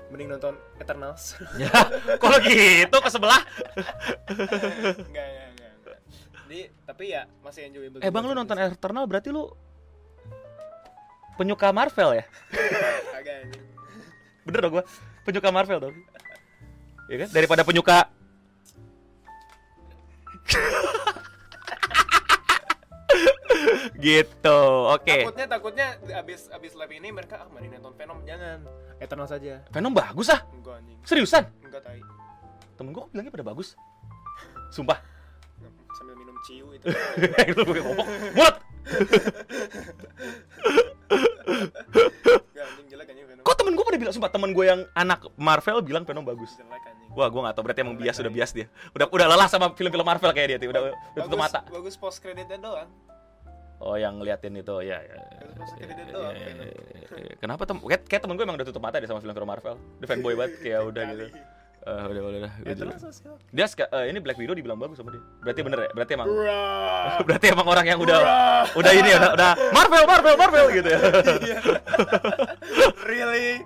mending 0.08 0.28
nonton 0.30 0.56
Eternals. 0.76 1.36
Ya, 1.60 1.68
kalau 2.16 2.40
gitu 2.40 2.92
ke 2.94 3.08
sebelah. 3.08 3.40
Enggak 4.28 5.24
enggak 5.24 5.48
enggak 5.50 5.70
enggak. 5.74 5.98
jadi 6.44 6.60
tapi 6.84 7.04
ya 7.08 7.22
masih 7.40 7.68
enjoyable 7.68 8.00
Eh 8.00 8.08
bang 8.08 8.22
lu 8.22 8.32
nonton 8.32 8.56
Eternal 8.58 9.04
berarti 9.04 9.28
lu 9.28 9.48
Penyuka 11.34 11.74
Marvel 11.74 12.22
ya? 12.22 12.24
Bener 14.44 14.60
dong 14.60 14.72
gua. 14.78 14.84
Penyuka 15.24 15.50
Marvel 15.50 15.80
dong. 15.80 15.96
Iya 17.08 17.26
kan? 17.26 17.28
Daripada 17.32 17.64
penyuka 17.64 18.08
gitu 24.04 24.60
oke. 24.92 25.16
Takutnya 25.24 25.46
takutnya 25.48 25.88
abis 26.20 26.52
abis 26.52 26.76
live 26.76 27.00
ini 27.00 27.08
mereka 27.08 27.40
ah 27.40 27.48
mari 27.48 27.72
nonton 27.72 27.96
Venom 27.96 28.20
jangan. 28.28 28.60
Eternals 29.00 29.32
saja 29.32 29.64
Venom 29.72 29.96
bagus 29.96 30.28
ah. 30.28 30.44
Enggak 30.52 30.84
anjing. 30.84 30.98
Seriusan? 31.08 31.48
Enggak 31.64 31.80
tai. 31.80 32.04
Temen 32.76 32.92
gua 32.92 33.08
bilangnya 33.08 33.32
pada 33.32 33.48
bagus. 33.48 33.72
Sumpah. 34.68 35.00
Sambil 35.96 36.20
minum 36.20 36.36
ciu 36.44 36.68
itu. 36.76 36.92
Itu 37.50 37.64
gue 37.64 37.80
ngomong. 37.80 38.08
Mulut 38.36 38.56
kok 43.44 43.56
temen 43.60 43.72
gua 43.76 43.84
pada 43.84 43.98
bilang 44.00 44.14
sumpah 44.16 44.32
temen 44.32 44.50
gue 44.56 44.64
yang 44.64 44.80
anak 44.96 45.28
Marvel 45.36 45.84
bilang 45.84 46.08
Venom 46.08 46.24
bagus. 46.24 46.56
Jelek 46.56 46.82
wah 47.12 47.28
gua 47.28 47.40
nggak 47.48 47.54
tahu 47.60 47.64
berarti 47.68 47.80
emang 47.84 47.96
bias 48.00 48.16
udah 48.18 48.32
bias 48.32 48.50
dia. 48.56 48.66
Udah 48.96 49.06
udah 49.12 49.26
lelah 49.28 49.48
sama 49.52 49.70
film-film 49.76 50.06
Marvel 50.06 50.32
kayak 50.32 50.48
dia 50.54 50.58
tuh 50.58 50.72
udah 50.72 50.82
udah 50.90 51.22
tutup 51.28 51.38
mata. 51.38 51.60
bagus 51.68 51.94
post 52.00 52.18
creditnya 52.24 52.58
doang. 52.58 52.88
Oh 53.82 54.00
yang 54.00 54.16
ngeliatin 54.16 54.54
itu 54.56 54.74
ya 54.86 54.96
ya, 55.02 55.18
ya, 55.18 55.44
Bagus 55.44 55.54
post 55.60 55.74
credit 55.76 55.96
ya, 55.98 56.12
doang 56.14 56.34
ya, 56.34 56.46
Venom. 56.46 56.64
ya, 56.64 56.74
ya, 56.74 57.16
ya. 57.20 57.34
kenapa 57.42 57.62
tem 57.68 57.76
kayak, 57.84 58.02
kayak 58.08 58.22
temen 58.24 58.34
gue 58.38 58.44
emang 58.46 58.56
udah 58.56 58.68
tutup 58.70 58.82
mata 58.82 58.96
deh 58.96 59.08
sama 59.10 59.20
film-film 59.20 59.48
Marvel. 59.48 59.74
Dia 60.00 60.06
fanboy 60.08 60.34
banget 60.38 60.52
kayak 60.64 60.80
udah 60.90 61.02
gitu 61.12 61.26
Eh, 61.84 62.04
udah 62.08 62.22
udah 62.24 62.40
udah. 62.40 62.52
Eternals 62.64 63.04
sosial 63.04 63.36
dia 63.52 63.68
eh, 63.68 64.04
ini 64.08 64.16
Black 64.16 64.40
Widow 64.40 64.56
dibilang 64.56 64.80
bagus 64.80 64.96
sama 64.96 65.12
dia. 65.12 65.20
Berarti 65.44 65.60
bener 65.60 65.78
ya? 65.84 65.90
Berarti 65.92 66.12
emang 66.16 66.28
berarti 67.28 67.46
emang 67.52 67.66
orang 67.68 67.84
yang 67.84 68.00
udah 68.00 68.18
udah 68.72 68.92
ini 68.96 69.08
ya 69.12 69.16
udah, 69.20 69.30
udah 69.36 69.50
Marvel 69.68 70.04
Marvel 70.08 70.36
Marvel 70.40 70.66
gitu 70.72 70.88
ya. 70.88 71.00
Really? 73.04 73.60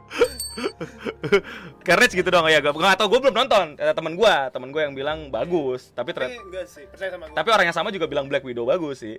Karena 1.86 2.04
gitu 2.10 2.26
dong 2.26 2.50
ya. 2.50 2.58
Gak, 2.58 2.74
gak 2.74 2.98
tau 2.98 3.06
gue 3.06 3.20
belum 3.22 3.38
nonton. 3.38 3.78
Ada 3.78 3.94
temen 3.94 4.18
gue 4.18 4.34
temen 4.50 4.68
gue 4.74 4.82
yang 4.82 4.94
bilang 4.98 5.30
bagus. 5.30 5.94
Tapi 5.94 6.10
ternyata 6.10 6.42
enggak 6.42 6.66
sih 6.66 6.90
percaya 6.90 7.14
sama 7.14 7.30
gue 7.30 7.38
tapi 7.38 7.48
orang 7.54 7.64
yang 7.70 7.76
sama 7.78 7.94
juga 7.94 8.10
bilang 8.10 8.26
Black 8.26 8.42
Widow 8.42 8.66
bagus 8.66 9.06
sih. 9.06 9.14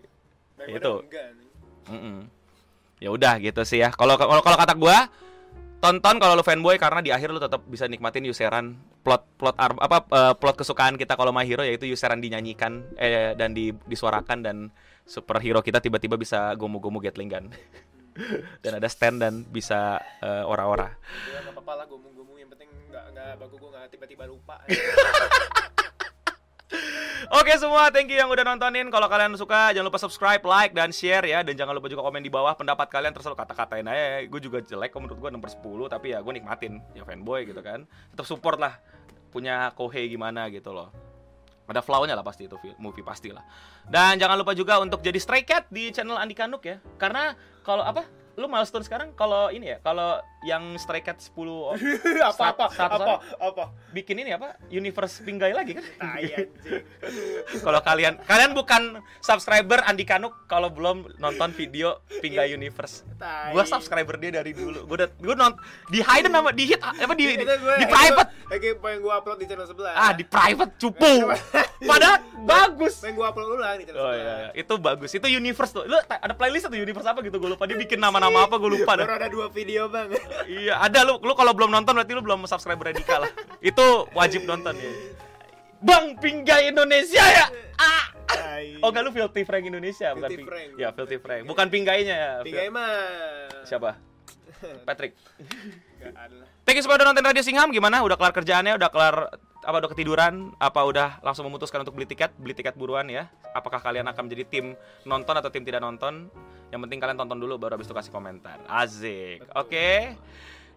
Black 0.59 0.75
itu. 0.75 0.93
Anjing 1.07 1.47
Mm-mm. 1.89 2.17
ya 2.99 3.15
udah 3.15 3.39
gitu 3.39 3.63
sih 3.63 3.79
ya. 3.79 3.95
Kalau 3.95 4.19
kalau 4.19 4.43
kata 4.43 4.75
gue 4.75 4.97
tonton 5.79 6.19
kalau 6.19 6.35
lu 6.35 6.43
fanboy 6.43 6.75
karena 6.75 6.99
di 6.99 7.15
akhir 7.15 7.31
lu 7.31 7.39
tetap 7.39 7.63
bisa 7.63 7.87
nikmatin 7.87 8.27
Yuseran 8.27 8.75
plot 8.99 9.23
plot 9.39 9.55
ar- 9.55 9.79
apa 9.79 9.97
eh, 10.11 10.33
plot 10.35 10.55
kesukaan 10.59 10.99
kita 10.99 11.15
kalau 11.15 11.31
My 11.31 11.47
Hero 11.47 11.63
yaitu 11.63 11.87
Yuseran 11.87 12.19
dinyanyikan 12.19 12.83
eh 12.99 13.33
dan 13.33 13.55
di, 13.55 13.71
disuarakan 13.87 14.43
dan 14.43 14.57
superhero 15.07 15.63
kita 15.63 15.79
tiba-tiba 15.81 16.19
bisa 16.19 16.53
gomu-gomu 16.53 17.01
Gatling 17.01 17.29
gun 17.31 17.45
dan 18.63 18.71
ada 18.77 18.87
stand 18.91 19.23
dan 19.23 19.33
bisa 19.47 19.97
eh, 20.19 20.43
ora-ora. 20.43 20.91
Nggak 20.91 21.55
apa-apa 21.55 21.73
lah 21.83 21.85
gomong-gomong 21.87 22.37
yang 22.37 22.49
penting 22.51 22.69
nggak 22.89 23.05
nggak 23.15 23.31
bagus 23.39 23.57
gue 23.61 23.69
nggak 23.69 23.85
tiba-tiba 23.93 24.23
lupa 24.27 24.57
Oke 27.29 27.53
semua, 27.57 27.89
thank 27.89 28.09
you 28.09 28.17
yang 28.17 28.29
udah 28.29 28.45
nontonin. 28.45 28.89
Kalau 28.89 29.05
kalian 29.09 29.33
suka, 29.37 29.73
jangan 29.73 29.89
lupa 29.89 30.01
subscribe, 30.01 30.41
like, 30.45 30.73
dan 30.73 30.89
share 30.89 31.25
ya. 31.25 31.45
Dan 31.45 31.57
jangan 31.57 31.77
lupa 31.77 31.89
juga 31.89 32.05
komen 32.05 32.21
di 32.21 32.31
bawah 32.31 32.53
pendapat 32.57 32.89
kalian. 32.89 33.13
Terus 33.13 33.29
kata-katain 33.33 33.85
aja. 33.85 34.25
Gue 34.25 34.41
juga 34.41 34.61
jelek, 34.61 34.89
kok 34.93 35.01
menurut 35.01 35.19
gue 35.19 35.29
nomor 35.33 35.49
10. 35.49 35.61
Tapi 35.89 36.13
ya 36.13 36.21
gue 36.21 36.33
nikmatin. 36.33 36.81
Ya 36.93 37.05
fanboy 37.05 37.45
gitu 37.49 37.61
kan. 37.61 37.85
Tetap 38.13 38.25
support 38.25 38.57
lah. 38.57 38.77
Punya 39.29 39.73
Kohei 39.77 40.09
gimana 40.09 40.49
gitu 40.49 40.73
loh. 40.73 40.89
Ada 41.69 41.85
flow-nya 41.85 42.17
lah 42.17 42.25
pasti 42.25 42.49
itu 42.49 42.57
movie 42.81 43.05
pasti 43.05 43.29
lah. 43.29 43.45
Dan 43.85 44.17
jangan 44.17 44.41
lupa 44.41 44.57
juga 44.57 44.81
untuk 44.81 45.05
jadi 45.05 45.21
Stray 45.21 45.45
Cat 45.45 45.69
di 45.69 45.93
channel 45.93 46.17
Andika 46.17 46.49
Nuk 46.49 46.65
ya. 46.65 46.81
Karena 46.97 47.37
kalau 47.61 47.85
apa? 47.85 48.09
Lu 48.41 48.49
milestone 48.49 48.81
sekarang 48.81 49.13
kalau 49.13 49.53
ini 49.53 49.75
ya, 49.75 49.83
kalau 49.83 50.17
yang 50.41 50.63
Stray 50.75 50.99
Cat 50.99 51.19
10 51.19 51.35
apa 52.23 52.43
apa 52.47 52.65
Seratus 52.69 53.01
apa 53.01 53.13
apa 53.37 53.63
bikin 53.91 54.15
ini 54.17 54.31
apa? 54.31 54.55
Universe 54.69 55.19
Pinggai 55.19 55.51
lagi 55.51 55.75
kan? 55.75 55.83
tai 55.99 56.31
anjing 56.31 56.47
kalau 57.65 57.81
kalian 57.81 58.15
kalian 58.23 58.51
bukan 58.53 58.81
subscriber 59.19 59.83
Andi 59.83 60.03
Kanuk 60.03 60.31
kalau 60.45 60.69
belum 60.69 61.11
nonton 61.17 61.51
video 61.51 61.99
Pingga 62.17 62.47
Universe. 62.47 63.03
tai 63.15 63.51
Gua 63.51 63.63
subscriber 63.63 64.15
dia 64.15 64.31
dari 64.33 64.51
dulu. 64.51 64.85
Gua 64.85 64.95
udah 64.97 65.09
gua 65.17 65.35
nont 65.35 65.55
di 65.87 65.99
hidden 65.99 66.31
nama 66.31 66.49
di 66.49 66.63
hit 66.65 66.79
apa 66.79 67.13
di 67.13 67.25
di, 67.29 67.43
gua- 67.43 67.77
itu 67.77 67.87
private. 67.89 68.29
lagi 68.49 68.69
pengen 68.75 68.99
gue 68.99 69.13
upload 69.13 69.37
di 69.37 69.45
channel 69.45 69.61
sebelah 69.63 69.93
Ah, 69.93 70.11
di 70.11 70.23
private 70.23 70.73
cupu. 70.77 71.21
Padahal 71.79 72.17
bagus. 72.41 72.97
pengen 72.97 73.13
gue 73.13 73.25
upload 73.27 73.47
ulang 73.53 73.75
di 73.75 73.85
channel 73.85 73.99
Oh 73.99 74.09
sebelah 74.09 74.17
iya, 74.17 74.33
iya, 74.41 74.49
itu 74.55 74.73
bagus. 74.75 75.09
Itu 75.11 75.27
universe 75.27 75.71
tuh. 75.71 75.83
Lu 75.83 75.93
ada 75.99 76.33
playlist 76.33 76.65
atau 76.65 76.73
universe 76.75 77.05
apa 77.05 77.19
gitu 77.21 77.37
gue 77.37 77.49
lupa. 77.49 77.63
Dia 77.63 77.77
bikin 77.77 77.99
nama-nama 77.99 78.47
apa 78.47 78.55
gue 78.55 78.71
lupa 78.71 78.95
dah. 78.95 79.05
ada 79.05 79.27
dua 79.27 79.45
video 79.47 79.85
bang 79.85 80.09
Iya, 80.45 80.81
ada 80.81 81.05
lu. 81.05 81.17
Lu 81.21 81.33
kalau 81.33 81.51
belum 81.53 81.69
nonton 81.69 81.93
berarti 81.93 82.13
lu 82.13 82.21
belum 82.21 82.45
subscriber 82.45 82.89
Radika 82.89 83.21
lah. 83.21 83.31
Itu 83.59 84.09
wajib 84.13 84.45
nonton 84.45 84.75
ya. 84.77 84.91
Bang 85.79 86.19
Pingga 86.19 86.59
Indonesia 86.67 87.23
ya. 87.23 87.45
Ah. 87.79 88.05
Oh, 88.83 88.91
enggak 88.91 89.03
lu 89.07 89.11
Filthy 89.15 89.47
Frank 89.47 89.63
Indonesia, 89.65 90.11
bukan 90.11 90.29
Filthy 90.29 90.37
Ping- 90.43 90.49
Frank. 90.51 90.69
Ya, 90.75 90.89
Filthy 90.91 91.17
Frank. 91.17 91.43
Bukan 91.47 91.67
pinggainya 91.71 92.15
ya. 92.15 92.31
Tiga 92.43 92.67
mah. 92.69 92.91
Siapa? 93.63 93.95
Patrick. 94.87 95.15
Thank 96.67 96.77
you 96.79 96.83
semua 96.83 96.99
udah 96.99 97.07
nonton 97.11 97.23
Radio 97.23 97.43
Singham 97.43 97.71
gimana? 97.71 98.03
Udah 98.03 98.19
kelar 98.19 98.35
kerjaannya? 98.35 98.75
Udah 98.75 98.89
kelar 98.91 99.15
apa 99.63 99.75
udah 99.83 99.89
ketiduran? 99.91 100.55
Apa 100.55 100.81
udah 100.87 101.19
langsung 101.19 101.47
memutuskan 101.47 101.83
untuk 101.83 101.95
beli 101.95 102.07
tiket? 102.07 102.31
Beli 102.39 102.55
tiket 102.55 102.79
buruan 102.79 103.07
ya. 103.11 103.27
Apakah 103.51 103.83
kalian 103.83 104.07
akan 104.07 104.29
menjadi 104.29 104.43
tim 104.47 104.65
nonton 105.03 105.35
atau 105.35 105.51
tim 105.51 105.63
tidak 105.67 105.83
nonton? 105.83 106.31
Yang 106.69 106.79
penting 106.87 106.99
kalian 107.01 107.17
tonton 107.17 107.39
dulu 107.41 107.57
baru 107.57 107.75
habis 107.75 107.89
itu 107.89 107.95
kasih 107.97 108.13
komentar. 108.13 108.61
Azik. 108.69 109.43
Oke. 109.57 110.15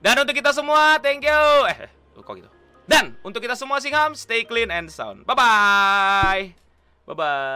Dan 0.03 0.19
untuk 0.19 0.35
kita 0.35 0.51
semua, 0.51 0.99
thank 0.99 1.23
you. 1.23 1.45
Eh, 1.71 1.91
kok 2.19 2.35
gitu. 2.35 2.51
Dan 2.89 3.15
untuk 3.23 3.39
kita 3.39 3.55
semua 3.55 3.79
Singham, 3.79 4.19
stay 4.19 4.43
clean 4.43 4.73
and 4.73 4.91
sound. 4.91 5.23
Bye 5.23 5.39
bye. 5.39 6.43
Bye 7.07 7.15
bye. 7.15 7.43